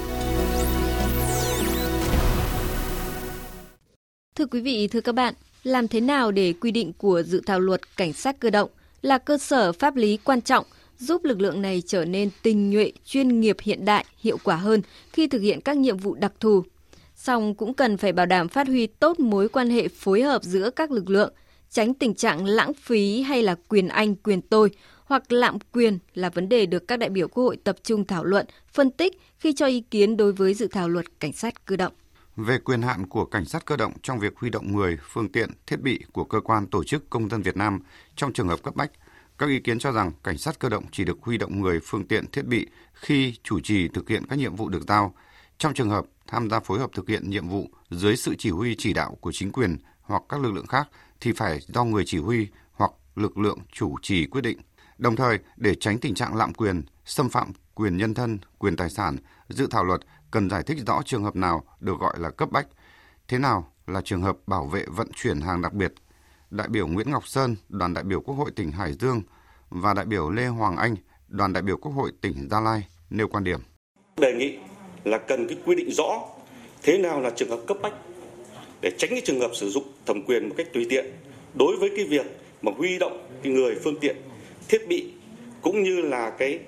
Thưa 4.36 4.46
quý 4.46 4.62
vị, 4.62 4.88
thưa 4.88 5.02
các 5.02 5.16
bạn, 5.16 5.34
làm 5.68 5.88
thế 5.88 6.02
nào 6.02 6.32
để 6.32 6.54
quy 6.54 6.72
định 6.72 6.94
của 6.94 7.24
dự 7.24 7.42
thảo 7.46 7.60
luật 7.60 7.98
cảnh 7.98 8.14
sát 8.14 8.40
cơ 8.40 8.50
động 8.50 8.70
là 9.02 9.18
cơ 9.18 9.38
sở 9.38 9.72
pháp 9.72 9.96
lý 9.96 10.18
quan 10.18 10.42
trọng 10.42 10.66
giúp 11.00 11.24
lực 11.24 11.42
lượng 11.42 11.62
này 11.62 11.84
trở 11.86 12.06
nên 12.06 12.30
tinh 12.44 12.70
nhuệ, 12.70 12.92
chuyên 13.06 13.40
nghiệp 13.40 13.58
hiện 13.62 13.86
đại, 13.86 14.06
hiệu 14.18 14.38
quả 14.44 14.56
hơn 14.56 14.82
khi 15.14 15.28
thực 15.28 15.42
hiện 15.42 15.62
các 15.62 15.78
nhiệm 15.78 15.98
vụ 15.98 16.16
đặc 16.16 16.34
thù. 16.40 16.64
Song 17.16 17.56
cũng 17.56 17.74
cần 17.74 17.98
phải 17.98 18.14
bảo 18.14 18.26
đảm 18.26 18.48
phát 18.48 18.68
huy 18.68 18.88
tốt 18.88 19.20
mối 19.20 19.50
quan 19.50 19.70
hệ 19.70 19.88
phối 19.88 20.22
hợp 20.22 20.44
giữa 20.44 20.70
các 20.70 20.92
lực 20.92 21.10
lượng, 21.10 21.34
tránh 21.70 21.94
tình 21.94 22.16
trạng 22.16 22.46
lãng 22.46 22.74
phí 22.74 23.22
hay 23.22 23.44
là 23.44 23.56
quyền 23.68 23.88
anh 23.88 24.16
quyền 24.16 24.42
tôi 24.42 24.70
hoặc 25.06 25.32
lạm 25.32 25.58
quyền 25.74 26.00
là 26.14 26.30
vấn 26.30 26.50
đề 26.50 26.66
được 26.66 26.88
các 26.88 27.00
đại 27.00 27.10
biểu 27.10 27.28
Quốc 27.28 27.44
hội 27.44 27.58
tập 27.64 27.76
trung 27.84 28.06
thảo 28.06 28.24
luận, 28.24 28.46
phân 28.74 28.92
tích 28.92 29.22
khi 29.38 29.54
cho 29.54 29.66
ý 29.66 29.82
kiến 29.82 30.18
đối 30.18 30.34
với 30.34 30.54
dự 30.54 30.68
thảo 30.68 30.90
luật 30.90 31.06
cảnh 31.20 31.34
sát 31.34 31.66
cơ 31.66 31.76
động 31.76 31.94
về 32.38 32.58
quyền 32.60 32.82
hạn 32.82 33.08
của 33.08 33.26
cảnh 33.26 33.46
sát 33.46 33.66
cơ 33.66 33.76
động 33.76 33.94
trong 34.04 34.20
việc 34.20 34.38
huy 34.38 34.50
động 34.50 34.76
người, 34.76 34.98
phương 35.02 35.32
tiện, 35.32 35.50
thiết 35.68 35.82
bị 35.82 36.00
của 36.12 36.24
cơ 36.24 36.40
quan 36.40 36.68
tổ 36.68 36.84
chức 36.84 37.10
công 37.10 37.30
dân 37.30 37.42
Việt 37.42 37.58
Nam 37.58 37.80
trong 38.16 38.34
trường 38.34 38.48
hợp 38.48 38.64
cấp 38.64 38.76
bách. 38.76 38.92
Các 39.38 39.50
ý 39.50 39.60
kiến 39.60 39.80
cho 39.80 39.92
rằng 39.92 40.12
cảnh 40.24 40.38
sát 40.38 40.60
cơ 40.60 40.70
động 40.70 40.84
chỉ 40.92 41.06
được 41.06 41.18
huy 41.22 41.38
động 41.38 41.62
người, 41.62 41.80
phương 41.84 42.08
tiện, 42.08 42.32
thiết 42.32 42.46
bị 42.46 42.68
khi 42.94 43.36
chủ 43.44 43.60
trì 43.60 43.88
thực 43.88 44.10
hiện 44.10 44.24
các 44.30 44.40
nhiệm 44.40 44.56
vụ 44.56 44.70
được 44.70 44.84
giao. 44.88 45.14
Trong 45.58 45.74
trường 45.74 45.90
hợp 45.90 46.06
tham 46.28 46.50
gia 46.50 46.60
phối 46.60 46.80
hợp 46.80 46.90
thực 46.94 47.10
hiện 47.10 47.30
nhiệm 47.30 47.48
vụ 47.48 47.70
dưới 47.90 48.18
sự 48.18 48.36
chỉ 48.38 48.50
huy 48.50 48.76
chỉ 48.78 48.94
đạo 48.94 49.18
của 49.22 49.32
chính 49.32 49.52
quyền 49.52 49.78
hoặc 50.02 50.24
các 50.30 50.42
lực 50.42 50.52
lượng 50.52 50.68
khác 50.68 50.88
thì 51.22 51.32
phải 51.32 51.60
do 51.68 51.84
người 51.84 52.04
chỉ 52.06 52.18
huy 52.18 52.48
hoặc 52.72 52.92
lực 53.16 53.38
lượng 53.38 53.60
chủ 53.72 53.96
trì 54.02 54.26
quyết 54.26 54.42
định. 54.42 54.58
Đồng 54.98 55.16
thời, 55.16 55.40
để 55.58 55.76
tránh 55.76 55.98
tình 55.98 56.16
trạng 56.16 56.36
lạm 56.36 56.54
quyền, 56.54 56.84
xâm 57.06 57.30
phạm 57.30 57.52
quyền 57.78 57.98
nhân 57.98 58.14
thân, 58.14 58.40
quyền 58.58 58.76
tài 58.76 58.90
sản, 58.90 59.18
dự 59.50 59.68
thảo 59.72 59.84
luật 59.84 60.02
cần 60.32 60.50
giải 60.50 60.64
thích 60.64 60.78
rõ 60.88 61.02
trường 61.06 61.24
hợp 61.24 61.36
nào 61.36 61.64
được 61.80 62.00
gọi 62.00 62.20
là 62.20 62.30
cấp 62.30 62.52
bách, 62.52 62.68
thế 63.28 63.38
nào 63.38 63.74
là 63.88 64.02
trường 64.02 64.22
hợp 64.22 64.38
bảo 64.48 64.66
vệ 64.66 64.86
vận 64.88 65.08
chuyển 65.16 65.42
hàng 65.42 65.62
đặc 65.62 65.74
biệt. 65.74 65.94
Đại 66.52 66.68
biểu 66.68 66.88
Nguyễn 66.88 67.12
Ngọc 67.12 67.28
Sơn, 67.28 67.56
đoàn 67.70 67.94
đại 67.94 68.04
biểu 68.04 68.22
Quốc 68.22 68.36
hội 68.36 68.52
tỉnh 68.56 68.72
Hải 68.72 68.94
Dương 68.94 69.22
và 69.70 69.94
đại 69.94 70.06
biểu 70.06 70.30
Lê 70.30 70.48
Hoàng 70.48 70.78
Anh, 70.78 70.96
đoàn 71.28 71.54
đại 71.54 71.64
biểu 71.64 71.78
Quốc 71.78 71.92
hội 71.92 72.12
tỉnh 72.22 72.48
Gia 72.52 72.60
Lai 72.60 72.88
nêu 73.10 73.28
quan 73.28 73.44
điểm. 73.44 73.60
Đề 74.18 74.34
nghị 74.34 74.58
là 75.04 75.18
cần 75.28 75.48
cái 75.48 75.58
quy 75.66 75.76
định 75.76 75.90
rõ 75.92 76.22
thế 76.84 76.98
nào 76.98 77.22
là 77.22 77.30
trường 77.36 77.50
hợp 77.50 77.60
cấp 77.68 77.78
bách 77.82 77.94
để 78.82 78.92
tránh 78.98 79.10
cái 79.10 79.22
trường 79.26 79.40
hợp 79.40 79.52
sử 79.54 79.70
dụng 79.70 79.84
thẩm 80.06 80.22
quyền 80.26 80.50
một 80.50 80.56
cách 80.58 80.68
tùy 80.74 80.86
tiện 80.90 81.06
đối 81.54 81.78
với 81.78 81.90
cái 81.96 82.06
việc 82.06 82.26
mà 82.62 82.72
huy 82.78 82.98
động 83.00 83.28
cái 83.44 83.54
người 83.54 83.76
phương 83.84 84.00
tiện 84.02 84.16
thiết 84.68 84.88
bị 84.90 85.14
cũng 85.62 85.84
như 85.84 86.02
là 86.02 86.30
cái 86.30 86.60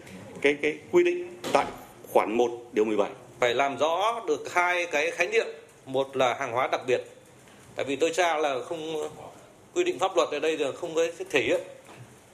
cái 0.41 0.58
cái 0.62 0.77
quy 0.91 1.03
định 1.03 1.34
tại 1.53 1.65
khoản 2.08 2.38
1 2.38 2.51
điều 2.74 2.86
17 2.86 3.10
phải 3.39 3.53
làm 3.53 3.77
rõ 3.77 4.24
được 4.27 4.53
hai 4.53 4.86
cái 4.86 5.12
khái 5.12 5.27
niệm. 5.27 5.48
Một 5.86 6.17
là 6.17 6.34
hàng 6.39 6.51
hóa 6.51 6.69
đặc 6.72 6.81
biệt. 6.88 7.01
Tại 7.75 7.86
vì 7.86 7.96
tôi 7.96 8.12
cho 8.15 8.38
là 8.38 8.55
không 8.65 9.10
quy 9.74 9.84
định 9.84 10.00
pháp 10.00 10.15
luật 10.15 10.29
ở 10.31 10.39
đây 10.39 10.58
là 10.58 10.72
không 10.72 10.96
có 10.96 11.01
thể 11.29 11.41
hiện. 11.41 11.62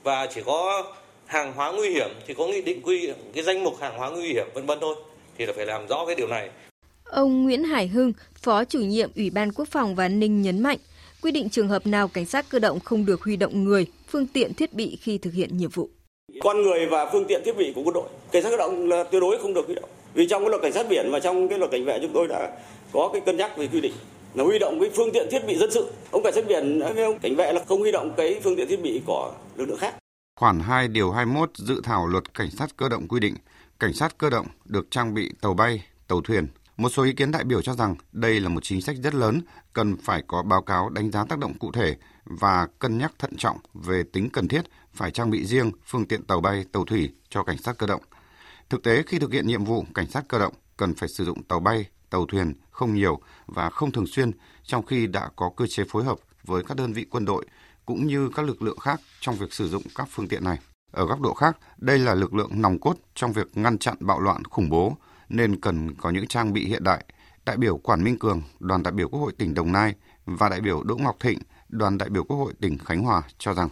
Và 0.04 0.28
chỉ 0.36 0.42
có 0.46 0.84
hàng 1.26 1.54
hóa 1.54 1.72
nguy 1.72 1.90
hiểm 1.90 2.10
thì 2.28 2.34
có 2.34 2.48
nghị 2.48 2.62
định 2.62 2.82
quy 2.84 3.10
cái 3.34 3.44
danh 3.44 3.64
mục 3.64 3.82
hàng 3.82 3.98
hóa 3.98 4.10
nguy 4.10 4.28
hiểm 4.28 4.48
vân 4.54 4.66
vân 4.66 4.78
thôi. 4.82 4.96
Thì 5.38 5.46
là 5.46 5.54
phải 5.56 5.66
làm 5.66 5.88
rõ 5.88 6.06
cái 6.06 6.16
điều 6.16 6.28
này. 6.28 6.50
Ông 7.04 7.44
Nguyễn 7.44 7.64
Hải 7.64 7.88
Hưng, 7.88 8.14
Phó 8.36 8.64
chủ 8.64 8.80
nhiệm 8.80 9.10
Ủy 9.16 9.30
ban 9.30 9.52
Quốc 9.52 9.68
phòng 9.72 9.96
và 9.96 10.06
An 10.06 10.20
ninh 10.20 10.42
nhấn 10.42 10.64
mạnh, 10.64 10.78
quy 11.22 11.32
định 11.32 11.50
trường 11.50 11.68
hợp 11.68 11.88
nào 11.88 12.08
cảnh 12.08 12.26
sát 12.26 12.46
cơ 12.50 12.60
động 12.60 12.80
không 12.80 13.06
được 13.06 13.22
huy 13.24 13.36
động 13.36 13.64
người, 13.64 13.88
phương 14.08 14.28
tiện 14.28 14.54
thiết 14.54 14.74
bị 14.74 14.98
khi 15.02 15.18
thực 15.18 15.34
hiện 15.34 15.58
nhiệm 15.58 15.70
vụ. 15.70 15.90
Con 16.42 16.64
người 16.64 16.86
và 16.86 17.10
phương 17.12 17.26
tiện 17.28 17.42
thiết 17.46 17.58
bị 17.58 17.74
của 17.76 17.82
quân 17.82 17.94
đội, 17.94 18.10
cảnh 18.32 18.44
sát 18.44 18.50
cơ 18.50 18.58
động 18.58 18.90
là 18.90 19.04
tuyệt 19.04 19.22
đối 19.22 19.38
không 19.38 19.54
được 19.54 19.66
huy 19.66 19.76
động. 19.76 19.90
Vì 20.14 20.28
trong 20.28 20.42
cái 20.42 20.50
luật 20.50 20.62
cảnh 20.62 20.74
sát 20.74 20.86
biển 20.90 21.12
và 21.12 21.20
trong 21.20 21.48
cái 21.48 21.60
luật 21.60 21.72
cảnh 21.72 21.86
vệ 21.86 22.00
chúng 22.02 22.14
tôi 22.14 22.28
đã 22.28 22.52
có 22.94 23.10
cái 23.14 23.22
cân 23.26 23.38
nhắc 23.38 23.58
về 23.58 23.68
quy 23.68 23.82
định 23.82 23.94
là 24.34 24.44
huy 24.44 24.60
động 24.60 24.80
cái 24.80 24.90
phương 24.96 25.12
tiện 25.12 25.28
thiết 25.32 25.48
bị 25.48 25.56
dân 25.56 25.72
sự. 25.72 25.92
Ông 26.12 26.24
cảnh 26.24 26.34
sát 26.34 26.48
biển 26.48 26.80
với 26.96 27.04
ông 27.04 27.20
cảnh 27.20 27.36
vệ 27.36 27.54
là 27.54 27.62
không 27.68 27.80
huy 27.80 27.92
động 27.92 28.14
cái 28.18 28.40
phương 28.44 28.56
tiện 28.56 28.68
thiết 28.68 28.82
bị 28.82 29.02
của 29.06 29.34
lực 29.56 29.66
lượng 29.66 29.78
khác. 29.78 29.96
Khoản 30.40 30.60
2 30.60 30.88
điều 30.88 31.12
21 31.12 31.50
dự 31.56 31.82
thảo 31.84 32.08
luật 32.08 32.34
cảnh 32.34 32.50
sát 32.52 32.70
cơ 32.78 32.90
động 32.90 33.08
quy 33.08 33.20
định 33.20 33.36
cảnh 33.80 33.94
sát 33.94 34.18
cơ 34.18 34.30
động 34.30 34.48
được 34.66 34.92
trang 34.92 35.14
bị 35.14 35.32
tàu 35.42 35.54
bay, 35.54 35.84
tàu 36.08 36.22
thuyền 36.22 36.48
một 36.78 36.90
số 36.90 37.04
ý 37.04 37.14
kiến 37.14 37.32
đại 37.32 37.44
biểu 37.44 37.62
cho 37.62 37.74
rằng 37.74 37.96
đây 38.12 38.40
là 38.40 38.50
một 38.50 38.60
chính 38.64 38.82
sách 38.82 38.96
rất 39.04 39.16
lớn, 39.16 39.42
cần 39.74 39.98
phải 39.98 40.24
có 40.28 40.44
báo 40.44 40.62
cáo 40.62 40.90
đánh 40.90 41.12
giá 41.12 41.26
tác 41.26 41.40
động 41.40 41.54
cụ 41.60 41.72
thể 41.72 41.96
và 42.26 42.68
cân 42.80 42.98
nhắc 42.98 43.14
thận 43.20 43.38
trọng 43.38 43.58
về 43.74 44.04
tính 44.14 44.30
cần 44.30 44.48
thiết 44.48 44.62
phải 44.94 45.12
trang 45.12 45.30
bị 45.30 45.46
riêng 45.46 45.72
phương 45.86 46.06
tiện 46.06 46.24
tàu 46.24 46.42
bay, 46.42 46.66
tàu 46.72 46.86
thủy 46.86 47.14
cho 47.30 47.44
cảnh 47.44 47.58
sát 47.58 47.78
cơ 47.78 47.88
động. 47.88 48.02
Thực 48.70 48.84
tế 48.84 49.04
khi 49.08 49.20
thực 49.20 49.34
hiện 49.34 49.48
nhiệm 49.48 49.64
vụ, 49.64 49.86
cảnh 49.94 50.08
sát 50.08 50.26
cơ 50.28 50.40
động 50.40 50.54
cần 50.78 50.96
phải 50.96 51.10
sử 51.10 51.26
dụng 51.26 51.44
tàu 51.44 51.60
bay, 51.60 51.86
tàu 52.10 52.26
thuyền 52.26 52.54
không 52.72 52.94
nhiều 52.94 53.20
và 53.46 53.70
không 53.70 53.92
thường 53.92 54.08
xuyên, 54.08 54.32
trong 54.64 54.86
khi 54.86 55.08
đã 55.08 55.30
có 55.36 55.52
cơ 55.58 55.66
chế 55.70 55.84
phối 55.90 56.04
hợp 56.04 56.18
với 56.44 56.64
các 56.64 56.78
đơn 56.78 56.94
vị 56.94 57.06
quân 57.10 57.26
đội 57.26 57.46
cũng 57.86 58.08
như 58.08 58.30
các 58.36 58.46
lực 58.46 58.62
lượng 58.62 58.80
khác 58.80 59.02
trong 59.20 59.36
việc 59.36 59.54
sử 59.54 59.70
dụng 59.70 59.84
các 59.96 60.08
phương 60.12 60.28
tiện 60.28 60.44
này. 60.44 60.58
Ở 60.92 61.06
góc 61.06 61.22
độ 61.22 61.34
khác, 61.34 61.58
đây 61.78 62.00
là 62.00 62.14
lực 62.14 62.34
lượng 62.34 62.62
nòng 62.62 62.80
cốt 62.80 62.96
trong 63.16 63.34
việc 63.34 63.58
ngăn 63.58 63.78
chặn 63.78 63.96
bạo 64.00 64.20
loạn 64.20 64.44
khủng 64.46 64.70
bố, 64.70 64.98
nên 65.30 65.62
cần 65.62 65.96
có 65.96 66.10
những 66.10 66.28
trang 66.28 66.54
bị 66.54 66.66
hiện 66.66 66.84
đại. 66.84 67.06
Đại 67.46 67.58
biểu 67.58 67.78
Quản 67.78 68.04
Minh 68.04 68.20
Cường, 68.20 68.42
đoàn 68.60 68.84
đại 68.84 68.92
biểu 68.92 69.10
Quốc 69.10 69.20
hội 69.20 69.32
tỉnh 69.38 69.54
Đồng 69.54 69.72
Nai 69.72 69.94
và 70.26 70.50
đại 70.50 70.62
biểu 70.62 70.84
Đỗ 70.84 70.96
Ngọc 70.96 71.20
Thịnh, 71.20 71.40
đoàn 71.70 71.98
đại 71.98 72.10
biểu 72.10 72.24
Quốc 72.24 72.38
hội 72.38 72.54
tỉnh 72.62 72.78
Khánh 72.86 73.04
Hòa 73.04 73.24
cho 73.38 73.54
rằng 73.54 73.70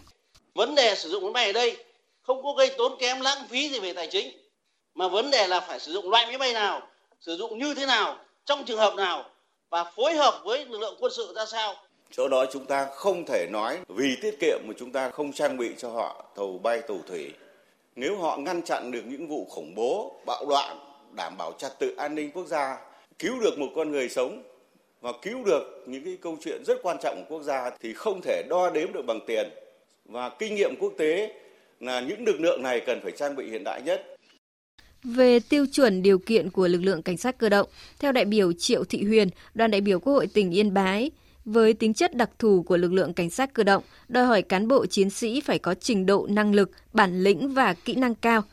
vấn 0.56 0.76
đề 0.76 0.96
sử 0.96 1.10
dụng 1.10 1.24
máy 1.24 1.32
bay 1.34 1.46
ở 1.46 1.54
đây 1.54 1.78
không 2.22 2.44
có 2.44 2.54
gây 2.58 2.72
tốn 2.78 2.92
kém 3.00 3.22
lãng 3.22 3.48
phí 3.50 3.70
gì 3.70 3.80
về 3.80 3.94
tài 3.94 4.08
chính 4.12 4.28
mà 4.96 5.08
vấn 5.08 5.32
đề 5.32 5.48
là 5.48 5.60
phải 5.60 5.80
sử 5.80 5.92
dụng 5.92 6.10
loại 6.10 6.26
máy 6.26 6.38
bay 6.38 6.54
nào 6.54 6.82
sử 7.20 7.36
dụng 7.36 7.60
như 7.60 7.74
thế 7.74 7.86
nào 7.86 8.18
trong 8.46 8.66
trường 8.66 8.80
hợp 8.80 8.96
nào 8.96 9.24
và 9.70 9.84
phối 9.96 10.16
hợp 10.16 10.42
với 10.44 10.66
lực 10.66 10.80
lượng 10.80 10.98
quân 11.00 11.12
sự 11.16 11.34
ra 11.36 11.46
sao 11.46 11.76
chỗ 12.12 12.28
đó 12.28 12.46
chúng 12.54 12.66
ta 12.66 12.88
không 12.96 13.26
thể 13.26 13.48
nói 13.52 13.80
vì 13.88 14.16
tiết 14.22 14.38
kiệm 14.40 14.60
mà 14.68 14.74
chúng 14.80 14.92
ta 14.92 15.10
không 15.10 15.34
trang 15.34 15.58
bị 15.58 15.70
cho 15.78 15.90
họ 15.90 16.26
tàu 16.36 16.60
bay 16.64 16.82
tàu 16.82 16.98
thủy 17.08 17.32
nếu 17.96 18.18
họ 18.18 18.38
ngăn 18.38 18.62
chặn 18.62 18.92
được 18.92 19.02
những 19.06 19.28
vụ 19.28 19.46
khủng 19.50 19.76
bố 19.76 20.16
bạo 20.26 20.46
loạn 20.50 20.93
đảm 21.16 21.38
bảo 21.38 21.54
trật 21.58 21.80
tự 21.80 21.96
an 21.98 22.16
ninh 22.16 22.32
quốc 22.32 22.48
gia 22.48 22.78
cứu 23.20 23.40
được 23.42 23.60
một 23.60 23.68
con 23.76 23.92
người 23.92 24.10
sống 24.10 24.44
và 25.02 25.12
cứu 25.22 25.44
được 25.46 25.84
những 25.88 26.04
cái 26.04 26.18
câu 26.22 26.38
chuyện 26.42 26.64
rất 26.66 26.78
quan 26.84 26.98
trọng 27.04 27.16
của 27.18 27.36
quốc 27.36 27.44
gia 27.44 27.70
thì 27.80 27.94
không 27.94 28.22
thể 28.24 28.44
đo 28.50 28.70
đếm 28.70 28.94
được 28.94 29.06
bằng 29.08 29.20
tiền. 29.28 29.50
Và 30.06 30.32
kinh 30.40 30.56
nghiệm 30.56 30.76
quốc 30.80 30.94
tế 30.98 31.34
là 31.80 32.02
những 32.02 32.26
lực 32.26 32.40
lượng 32.40 32.62
này 32.62 32.82
cần 32.86 33.00
phải 33.04 33.12
trang 33.12 33.36
bị 33.36 33.50
hiện 33.50 33.64
đại 33.64 33.82
nhất. 33.82 34.16
Về 35.04 35.40
tiêu 35.40 35.66
chuẩn 35.72 36.02
điều 36.02 36.20
kiện 36.20 36.50
của 36.50 36.68
lực 36.68 36.82
lượng 36.82 37.02
cảnh 37.02 37.18
sát 37.18 37.38
cơ 37.38 37.50
động, 37.50 37.68
theo 38.00 38.12
đại 38.12 38.26
biểu 38.26 38.54
Triệu 38.54 38.84
Thị 38.84 39.04
Huyền, 39.04 39.30
đoàn 39.54 39.72
đại 39.72 39.82
biểu 39.82 40.00
Quốc 40.00 40.14
hội 40.14 40.28
tỉnh 40.28 40.52
Yên 40.52 40.74
Bái, 40.74 41.12
với 41.46 41.74
tính 41.74 41.94
chất 41.94 42.16
đặc 42.16 42.30
thù 42.40 42.64
của 42.64 42.78
lực 42.78 42.94
lượng 42.94 43.14
cảnh 43.14 43.30
sát 43.30 43.54
cơ 43.54 43.64
động, 43.64 43.84
đòi 44.08 44.26
hỏi 44.26 44.42
cán 44.42 44.68
bộ 44.68 44.86
chiến 44.86 45.10
sĩ 45.10 45.42
phải 45.42 45.60
có 45.60 45.74
trình 45.74 46.06
độ 46.06 46.28
năng 46.30 46.56
lực, 46.56 46.72
bản 46.94 47.24
lĩnh 47.24 47.54
và 47.54 47.74
kỹ 47.74 47.96
năng 47.96 48.16
cao, 48.16 48.44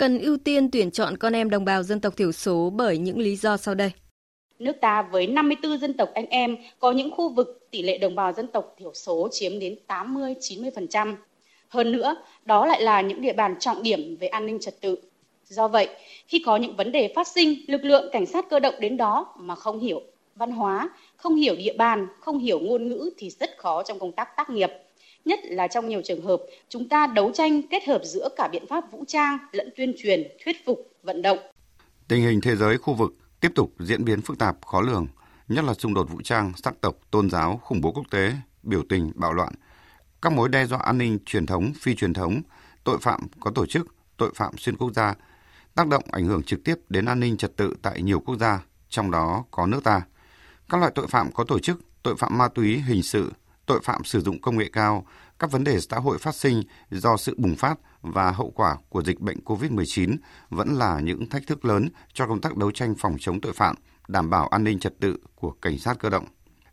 cần 0.00 0.18
ưu 0.18 0.36
tiên 0.36 0.70
tuyển 0.70 0.90
chọn 0.90 1.16
con 1.16 1.32
em 1.32 1.50
đồng 1.50 1.64
bào 1.64 1.82
dân 1.82 2.00
tộc 2.00 2.16
thiểu 2.16 2.32
số 2.32 2.70
bởi 2.74 2.98
những 2.98 3.18
lý 3.18 3.36
do 3.36 3.56
sau 3.56 3.74
đây. 3.74 3.90
Nước 4.58 4.72
ta 4.80 5.02
với 5.02 5.26
54 5.26 5.78
dân 5.78 5.94
tộc 5.94 6.10
anh 6.14 6.26
em 6.26 6.56
có 6.78 6.92
những 6.92 7.10
khu 7.10 7.34
vực 7.34 7.66
tỷ 7.70 7.82
lệ 7.82 7.98
đồng 7.98 8.14
bào 8.14 8.32
dân 8.32 8.46
tộc 8.46 8.74
thiểu 8.78 8.94
số 8.94 9.28
chiếm 9.32 9.58
đến 9.58 9.76
80-90%. 9.88 11.14
Hơn 11.68 11.92
nữa, 11.92 12.16
đó 12.44 12.66
lại 12.66 12.82
là 12.82 13.00
những 13.00 13.20
địa 13.20 13.32
bàn 13.32 13.54
trọng 13.60 13.82
điểm 13.82 14.16
về 14.20 14.28
an 14.28 14.46
ninh 14.46 14.58
trật 14.60 14.80
tự. 14.80 14.96
Do 15.44 15.68
vậy, 15.68 15.88
khi 16.26 16.42
có 16.46 16.56
những 16.56 16.76
vấn 16.76 16.92
đề 16.92 17.12
phát 17.14 17.28
sinh, 17.28 17.54
lực 17.66 17.84
lượng 17.84 18.08
cảnh 18.12 18.26
sát 18.26 18.50
cơ 18.50 18.60
động 18.60 18.74
đến 18.80 18.96
đó 18.96 19.34
mà 19.38 19.54
không 19.54 19.80
hiểu 19.80 20.02
văn 20.34 20.50
hóa, 20.50 20.90
không 21.16 21.34
hiểu 21.34 21.56
địa 21.56 21.74
bàn, 21.78 22.06
không 22.20 22.38
hiểu 22.38 22.60
ngôn 22.60 22.88
ngữ 22.88 23.10
thì 23.18 23.30
rất 23.30 23.58
khó 23.58 23.82
trong 23.82 23.98
công 23.98 24.12
tác 24.12 24.36
tác 24.36 24.50
nghiệp. 24.50 24.70
Nhất 25.24 25.40
là 25.42 25.68
trong 25.68 25.88
nhiều 25.88 26.00
trường 26.04 26.24
hợp, 26.24 26.40
chúng 26.68 26.88
ta 26.88 27.06
đấu 27.06 27.32
tranh 27.34 27.62
kết 27.70 27.84
hợp 27.86 28.00
giữa 28.04 28.28
cả 28.36 28.48
biện 28.52 28.66
pháp 28.66 28.92
vũ 28.92 29.04
trang 29.08 29.38
lẫn 29.52 29.70
tuyên 29.76 29.94
truyền, 29.98 30.22
thuyết 30.44 30.56
phục, 30.66 30.92
vận 31.02 31.22
động. 31.22 31.38
Tình 32.08 32.22
hình 32.22 32.40
thế 32.40 32.56
giới 32.56 32.78
khu 32.78 32.94
vực 32.94 33.12
tiếp 33.40 33.52
tục 33.54 33.72
diễn 33.78 34.04
biến 34.04 34.20
phức 34.20 34.38
tạp, 34.38 34.66
khó 34.66 34.80
lường, 34.80 35.06
nhất 35.48 35.64
là 35.64 35.74
xung 35.74 35.94
đột 35.94 36.10
vũ 36.10 36.20
trang, 36.24 36.52
sắc 36.56 36.80
tộc, 36.80 36.96
tôn 37.10 37.30
giáo, 37.30 37.60
khủng 37.64 37.80
bố 37.80 37.92
quốc 37.92 38.04
tế, 38.10 38.32
biểu 38.62 38.82
tình, 38.88 39.12
bạo 39.14 39.32
loạn, 39.32 39.52
các 40.22 40.32
mối 40.32 40.48
đe 40.48 40.66
dọa 40.66 40.78
an 40.78 40.98
ninh 40.98 41.18
truyền 41.26 41.46
thống, 41.46 41.72
phi 41.80 41.94
truyền 41.94 42.14
thống, 42.14 42.40
tội 42.84 42.98
phạm 43.00 43.20
có 43.40 43.50
tổ 43.50 43.66
chức, 43.66 43.86
tội 44.16 44.30
phạm 44.34 44.58
xuyên 44.58 44.76
quốc 44.76 44.92
gia, 44.94 45.14
tác 45.74 45.88
động 45.88 46.02
ảnh 46.10 46.26
hưởng 46.26 46.42
trực 46.42 46.64
tiếp 46.64 46.74
đến 46.88 47.04
an 47.04 47.20
ninh 47.20 47.36
trật 47.36 47.56
tự 47.56 47.74
tại 47.82 48.02
nhiều 48.02 48.20
quốc 48.20 48.36
gia, 48.36 48.64
trong 48.88 49.10
đó 49.10 49.44
có 49.50 49.66
nước 49.66 49.84
ta. 49.84 50.02
Các 50.68 50.80
loại 50.80 50.92
tội 50.94 51.06
phạm 51.06 51.32
có 51.32 51.44
tổ 51.44 51.58
chức, 51.58 51.80
tội 52.02 52.16
phạm 52.16 52.38
ma 52.38 52.48
túy, 52.48 52.78
hình 52.78 53.02
sự, 53.02 53.32
tội 53.70 53.80
phạm 53.82 54.04
sử 54.04 54.20
dụng 54.20 54.40
công 54.40 54.58
nghệ 54.58 54.70
cao, 54.72 55.06
các 55.38 55.50
vấn 55.50 55.64
đề 55.64 55.80
xã 55.80 55.96
hội 55.96 56.18
phát 56.18 56.34
sinh 56.34 56.62
do 56.90 57.16
sự 57.16 57.34
bùng 57.38 57.56
phát 57.56 57.78
và 58.02 58.30
hậu 58.30 58.50
quả 58.50 58.76
của 58.88 59.02
dịch 59.02 59.20
bệnh 59.20 59.38
COVID-19 59.44 60.16
vẫn 60.48 60.74
là 60.74 61.00
những 61.00 61.28
thách 61.28 61.46
thức 61.46 61.64
lớn 61.64 61.88
cho 62.12 62.26
công 62.26 62.40
tác 62.40 62.56
đấu 62.56 62.70
tranh 62.70 62.94
phòng 62.98 63.16
chống 63.20 63.40
tội 63.40 63.52
phạm, 63.52 63.76
đảm 64.08 64.30
bảo 64.30 64.48
an 64.48 64.64
ninh 64.64 64.78
trật 64.78 65.00
tự 65.00 65.16
của 65.34 65.50
cảnh 65.50 65.78
sát 65.78 65.98
cơ 65.98 66.10
động. 66.10 66.24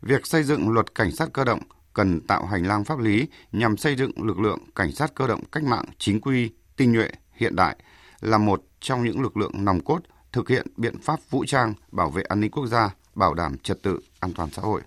Việc 0.02 0.26
xây 0.26 0.42
dựng 0.42 0.70
luật 0.70 0.94
cảnh 0.94 1.12
sát 1.12 1.28
cơ 1.32 1.44
động 1.44 1.60
cần 1.94 2.20
tạo 2.20 2.46
hành 2.46 2.66
lang 2.66 2.84
pháp 2.84 2.98
lý 2.98 3.28
nhằm 3.52 3.76
xây 3.76 3.96
dựng 3.96 4.12
lực 4.22 4.38
lượng 4.38 4.58
cảnh 4.74 4.92
sát 4.92 5.14
cơ 5.14 5.26
động 5.26 5.44
cách 5.52 5.64
mạng 5.64 5.84
chính 5.98 6.20
quy, 6.20 6.50
tinh 6.76 6.92
nhuệ, 6.92 7.10
hiện 7.32 7.56
đại 7.56 7.76
là 8.20 8.38
một 8.38 8.62
trong 8.80 9.04
những 9.04 9.20
lực 9.20 9.36
lượng 9.36 9.64
nòng 9.64 9.80
cốt 9.80 10.00
thực 10.32 10.48
hiện 10.48 10.66
biện 10.76 10.98
pháp 11.02 11.20
vũ 11.30 11.44
trang 11.46 11.74
bảo 11.92 12.10
vệ 12.10 12.22
an 12.22 12.40
ninh 12.40 12.50
quốc 12.50 12.66
gia, 12.66 12.94
bảo 13.14 13.34
đảm 13.34 13.58
trật 13.58 13.82
tự 13.82 14.00
an 14.20 14.32
toàn 14.32 14.50
xã 14.50 14.62
hội. 14.62 14.82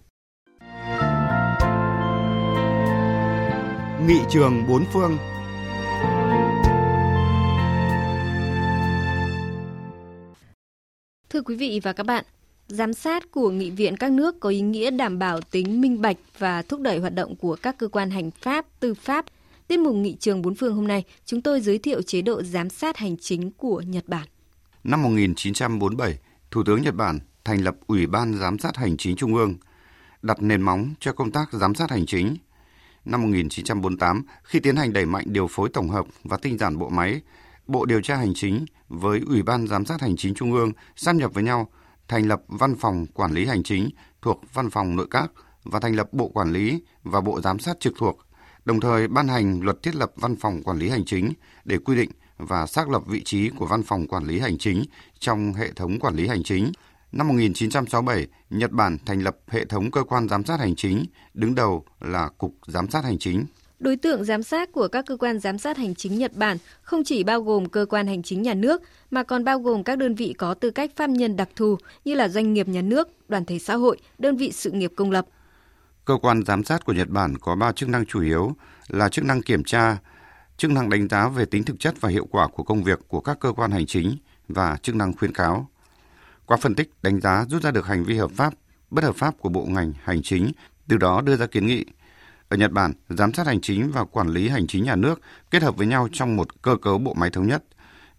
Nghị 4.08 4.20
trường 4.30 4.68
bốn 4.68 4.86
phương 4.94 5.18
Thưa 11.30 11.42
quý 11.42 11.56
vị 11.56 11.80
và 11.84 11.94
các 11.94 12.06
bạn, 12.06 12.26
giám 12.68 12.94
sát 12.94 13.32
của 13.32 13.50
nghị 13.50 13.70
viện 13.72 13.98
các 13.98 14.12
nước 14.12 14.40
có 14.40 14.50
ý 14.50 14.62
nghĩa 14.62 14.92
đảm 14.92 15.20
bảo 15.20 15.42
tính 15.42 15.82
minh 15.82 16.02
bạch 16.02 16.18
và 16.38 16.62
thúc 16.62 16.82
đẩy 16.82 17.00
hoạt 17.00 17.14
động 17.16 17.36
của 17.36 17.56
các 17.62 17.78
cơ 17.78 17.88
quan 17.88 18.10
hành 18.10 18.32
pháp, 18.32 18.66
tư 18.80 18.94
pháp. 18.94 19.26
Tiết 19.68 19.80
mục 19.80 19.96
nghị 19.96 20.16
trường 20.20 20.42
bốn 20.42 20.56
phương 20.56 20.76
hôm 20.76 20.88
nay, 20.88 21.04
chúng 21.26 21.42
tôi 21.42 21.62
giới 21.62 21.78
thiệu 21.78 22.02
chế 22.02 22.22
độ 22.22 22.44
giám 22.44 22.70
sát 22.70 22.98
hành 22.98 23.18
chính 23.18 23.52
của 23.52 23.82
Nhật 23.82 24.04
Bản. 24.08 24.28
Năm 24.84 25.04
1947, 25.04 26.18
Thủ 26.52 26.64
tướng 26.64 26.82
Nhật 26.82 26.96
Bản 26.96 27.20
thành 27.44 27.64
lập 27.64 27.76
Ủy 27.88 28.08
ban 28.08 28.34
Giám 28.40 28.60
sát 28.60 28.78
Hành 28.78 28.98
chính 28.98 29.16
Trung 29.16 29.36
ương, 29.36 29.56
đặt 30.22 30.42
nền 30.42 30.62
móng 30.62 30.94
cho 31.00 31.14
công 31.14 31.32
tác 31.32 31.54
giám 31.54 31.76
sát 31.76 31.92
hành 31.92 32.06
chính. 32.06 32.36
Năm 33.06 33.22
1948, 33.22 34.24
khi 34.44 34.60
tiến 34.60 34.76
hành 34.76 34.94
đẩy 34.94 35.06
mạnh 35.06 35.26
điều 35.28 35.48
phối 35.48 35.70
tổng 35.70 35.90
hợp 35.90 36.06
và 36.24 36.38
tinh 36.38 36.58
giản 36.58 36.78
bộ 36.78 36.90
máy, 36.90 37.22
Bộ 37.68 37.86
Điều 37.86 38.02
tra 38.02 38.16
Hành 38.16 38.34
chính 38.34 38.66
với 38.88 39.22
Ủy 39.28 39.44
ban 39.44 39.68
Giám 39.68 39.86
sát 39.86 40.02
Hành 40.02 40.16
chính 40.18 40.34
Trung 40.34 40.54
ương 40.54 40.72
sáp 40.96 41.16
nhập 41.16 41.34
với 41.34 41.44
nhau, 41.44 41.70
thành 42.08 42.28
lập 42.28 42.42
Văn 42.48 42.76
phòng 42.76 43.06
Quản 43.14 43.32
lý 43.32 43.46
Hành 43.46 43.64
chính 43.64 43.90
thuộc 44.22 44.42
Văn 44.54 44.70
phòng 44.70 44.96
Nội 44.96 45.08
các 45.12 45.32
và 45.64 45.80
thành 45.80 45.96
lập 45.96 46.14
Bộ 46.14 46.28
Quản 46.28 46.52
lý 46.52 46.82
và 47.04 47.22
Bộ 47.22 47.42
Giám 47.42 47.60
sát 47.60 47.80
trực 47.80 47.94
thuộc, 47.98 48.26
đồng 48.66 48.80
thời 48.80 49.08
ban 49.08 49.28
hành 49.28 49.62
luật 49.62 49.84
thiết 49.84 49.96
lập 49.96 50.12
Văn 50.16 50.36
phòng 50.36 50.64
Quản 50.64 50.78
lý 50.78 50.90
Hành 50.90 51.06
chính 51.06 51.34
để 51.66 51.78
quy 51.78 51.96
định 51.96 52.10
và 52.38 52.66
xác 52.66 52.90
lập 52.90 53.04
vị 53.08 53.24
trí 53.24 53.50
của 53.50 53.66
Văn 53.66 53.84
phòng 53.84 54.08
Quản 54.08 54.24
lý 54.24 54.40
Hành 54.40 54.58
chính 54.58 54.84
trong 55.20 55.54
hệ 55.54 55.72
thống 55.72 56.00
quản 56.00 56.16
lý 56.16 56.28
hành 56.28 56.44
chính. 56.44 56.72
Năm 57.12 57.28
1967, 57.28 58.28
Nhật 58.50 58.72
Bản 58.72 58.98
thành 59.06 59.24
lập 59.24 59.38
hệ 59.48 59.66
thống 59.66 59.92
cơ 59.92 60.04
quan 60.04 60.30
giám 60.30 60.46
sát 60.46 60.60
hành 60.60 60.76
chính, 60.76 61.06
đứng 61.34 61.56
đầu 61.56 61.86
là 62.02 62.30
Cục 62.38 62.56
Giám 62.68 62.90
sát 62.90 63.04
Hành 63.04 63.20
chính. 63.20 63.46
Đối 63.80 63.96
tượng 63.96 64.24
giám 64.24 64.44
sát 64.44 64.72
của 64.72 64.88
các 64.88 65.06
cơ 65.06 65.18
quan 65.18 65.40
giám 65.40 65.58
sát 65.58 65.78
hành 65.78 65.96
chính 65.96 66.18
Nhật 66.18 66.36
Bản 66.36 66.58
không 66.82 67.04
chỉ 67.04 67.24
bao 67.24 67.42
gồm 67.42 67.70
cơ 67.70 67.86
quan 67.90 68.08
hành 68.08 68.24
chính 68.24 68.42
nhà 68.42 68.54
nước 68.54 68.82
mà 69.12 69.24
còn 69.24 69.44
bao 69.44 69.60
gồm 69.60 69.84
các 69.84 69.98
đơn 69.98 70.16
vị 70.16 70.34
có 70.38 70.54
tư 70.54 70.70
cách 70.70 70.92
pháp 70.96 71.10
nhân 71.10 71.36
đặc 71.36 71.50
thù 71.56 71.78
như 72.06 72.14
là 72.14 72.28
doanh 72.28 72.54
nghiệp 72.54 72.68
nhà 72.68 72.82
nước, 72.82 73.30
đoàn 73.30 73.46
thể 73.46 73.60
xã 73.60 73.76
hội, 73.76 73.98
đơn 74.18 74.38
vị 74.38 74.52
sự 74.52 74.72
nghiệp 74.72 74.92
công 74.96 75.12
lập. 75.12 75.26
Cơ 76.06 76.18
quan 76.22 76.46
giám 76.46 76.64
sát 76.64 76.86
của 76.86 76.94
Nhật 76.94 77.10
Bản 77.10 77.38
có 77.38 77.56
3 77.56 77.72
chức 77.72 77.90
năng 77.90 78.06
chủ 78.06 78.22
yếu 78.22 78.56
là 78.88 79.10
chức 79.10 79.26
năng 79.26 79.42
kiểm 79.42 79.64
tra, 79.64 79.98
chức 80.58 80.72
năng 80.72 80.90
đánh 80.90 81.08
giá 81.08 81.28
về 81.28 81.46
tính 81.46 81.64
thực 81.64 81.80
chất 81.80 82.02
và 82.02 82.10
hiệu 82.10 82.28
quả 82.32 82.48
của 82.48 82.64
công 82.64 82.84
việc 82.84 83.00
của 83.08 83.22
các 83.22 83.40
cơ 83.40 83.52
quan 83.52 83.72
hành 83.72 83.86
chính 83.86 84.18
và 84.48 84.78
chức 84.82 84.96
năng 84.96 85.14
khuyến 85.14 85.34
cáo. 85.34 85.68
Qua 86.52 86.58
phân 86.58 86.76
tích, 86.76 86.92
đánh 87.02 87.22
giá 87.22 87.46
rút 87.50 87.64
ra 87.64 87.72
được 87.72 87.86
hành 87.86 88.04
vi 88.04 88.18
hợp 88.18 88.32
pháp, 88.32 88.54
bất 88.90 89.04
hợp 89.04 89.16
pháp 89.16 89.38
của 89.40 89.50
bộ 89.50 89.66
ngành 89.66 89.94
hành 90.04 90.22
chính, 90.24 90.52
từ 90.88 90.98
đó 90.98 91.22
đưa 91.22 91.36
ra 91.36 91.46
kiến 91.46 91.66
nghị. 91.66 91.86
Ở 92.50 92.58
Nhật 92.58 92.72
Bản, 92.72 92.94
giám 93.10 93.34
sát 93.34 93.48
hành 93.48 93.62
chính 93.62 93.92
và 93.92 94.06
quản 94.06 94.28
lý 94.28 94.50
hành 94.50 94.68
chính 94.68 94.84
nhà 94.84 94.96
nước 94.96 95.22
kết 95.52 95.64
hợp 95.64 95.78
với 95.78 95.88
nhau 95.88 96.08
trong 96.12 96.36
một 96.36 96.62
cơ 96.62 96.76
cấu 96.82 96.98
bộ 96.98 97.14
máy 97.14 97.30
thống 97.30 97.48
nhất. 97.48 97.64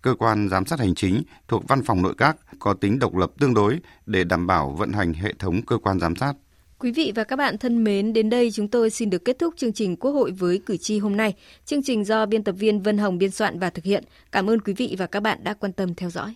Cơ 0.03 0.15
quan 0.19 0.49
giám 0.49 0.67
sát 0.67 0.79
hành 0.79 0.95
chính 0.95 1.23
thuộc 1.49 1.69
văn 1.69 1.83
phòng 1.83 2.03
nội 2.03 2.15
các 2.19 2.37
có 2.59 2.75
tính 2.75 2.99
độc 2.99 3.17
lập 3.17 3.33
tương 3.39 3.55
đối 3.55 3.79
để 4.07 4.25
đảm 4.25 4.47
bảo 4.47 4.71
vận 4.71 4.93
hành 4.93 5.15
hệ 5.15 5.33
thống 5.39 5.63
cơ 5.63 5.79
quan 5.79 6.01
giám 6.01 6.17
sát. 6.17 6.33
Quý 6.79 6.93
vị 6.93 7.13
và 7.15 7.25
các 7.25 7.37
bạn 7.37 7.59
thân 7.59 7.85
mến, 7.85 8.13
đến 8.13 8.31
đây 8.31 8.51
chúng 8.51 8.69
tôi 8.69 8.91
xin 8.91 9.11
được 9.11 9.25
kết 9.25 9.39
thúc 9.39 9.55
chương 9.57 9.73
trình 9.73 9.97
Quốc 9.97 10.13
hội 10.13 10.31
với 10.31 10.61
cử 10.67 10.77
tri 10.77 10.99
hôm 10.99 11.17
nay. 11.17 11.35
Chương 11.65 11.83
trình 11.83 12.05
do 12.05 12.27
biên 12.27 12.45
tập 12.45 12.53
viên 12.53 12.83
Vân 12.83 12.99
Hồng 12.99 13.19
biên 13.19 13.31
soạn 13.31 13.59
và 13.59 13.71
thực 13.71 13.85
hiện. 13.85 14.05
Cảm 14.33 14.51
ơn 14.51 14.61
quý 14.61 14.73
vị 14.73 14.97
và 14.99 15.07
các 15.07 15.21
bạn 15.21 15.45
đã 15.45 15.55
quan 15.55 15.73
tâm 15.73 15.95
theo 15.95 16.11
dõi. 16.11 16.35